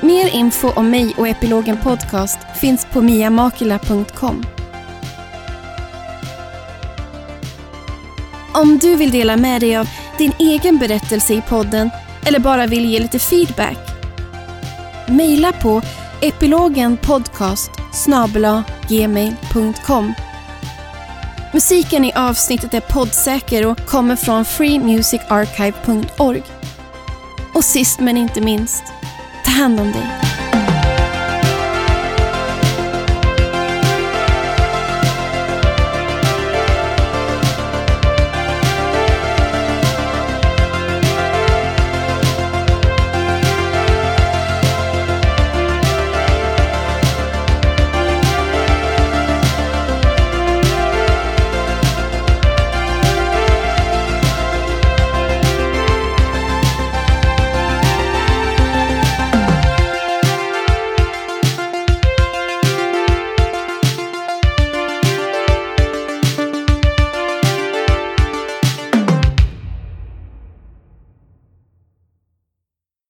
Mer 0.00 0.34
info 0.34 0.70
om 0.70 0.90
mig 0.90 1.14
och 1.16 1.28
Epilogen 1.28 1.78
Podcast 1.82 2.38
finns 2.60 2.86
på 2.92 3.00
miamakila.com. 3.00 4.57
Om 8.58 8.78
du 8.78 8.96
vill 8.96 9.10
dela 9.10 9.36
med 9.36 9.60
dig 9.60 9.76
av 9.76 9.88
din 10.18 10.32
egen 10.38 10.78
berättelse 10.78 11.34
i 11.34 11.42
podden 11.48 11.90
eller 12.26 12.38
bara 12.38 12.66
vill 12.66 12.84
ge 12.84 13.00
lite 13.00 13.18
feedback. 13.18 13.78
Maila 15.08 15.52
på 15.52 15.82
epilogenpodcast 16.20 17.70
gmail.com 18.88 20.14
Musiken 21.52 22.04
i 22.04 22.12
avsnittet 22.12 22.74
är 22.74 22.80
poddsäker 22.80 23.66
och 23.66 23.86
kommer 23.86 24.16
från 24.16 24.44
freemusicarchive.org. 24.44 26.42
Och 27.54 27.64
sist 27.64 28.00
men 28.00 28.16
inte 28.16 28.40
minst, 28.40 28.82
ta 29.44 29.50
hand 29.50 29.80
om 29.80 29.92
dig. 29.92 30.27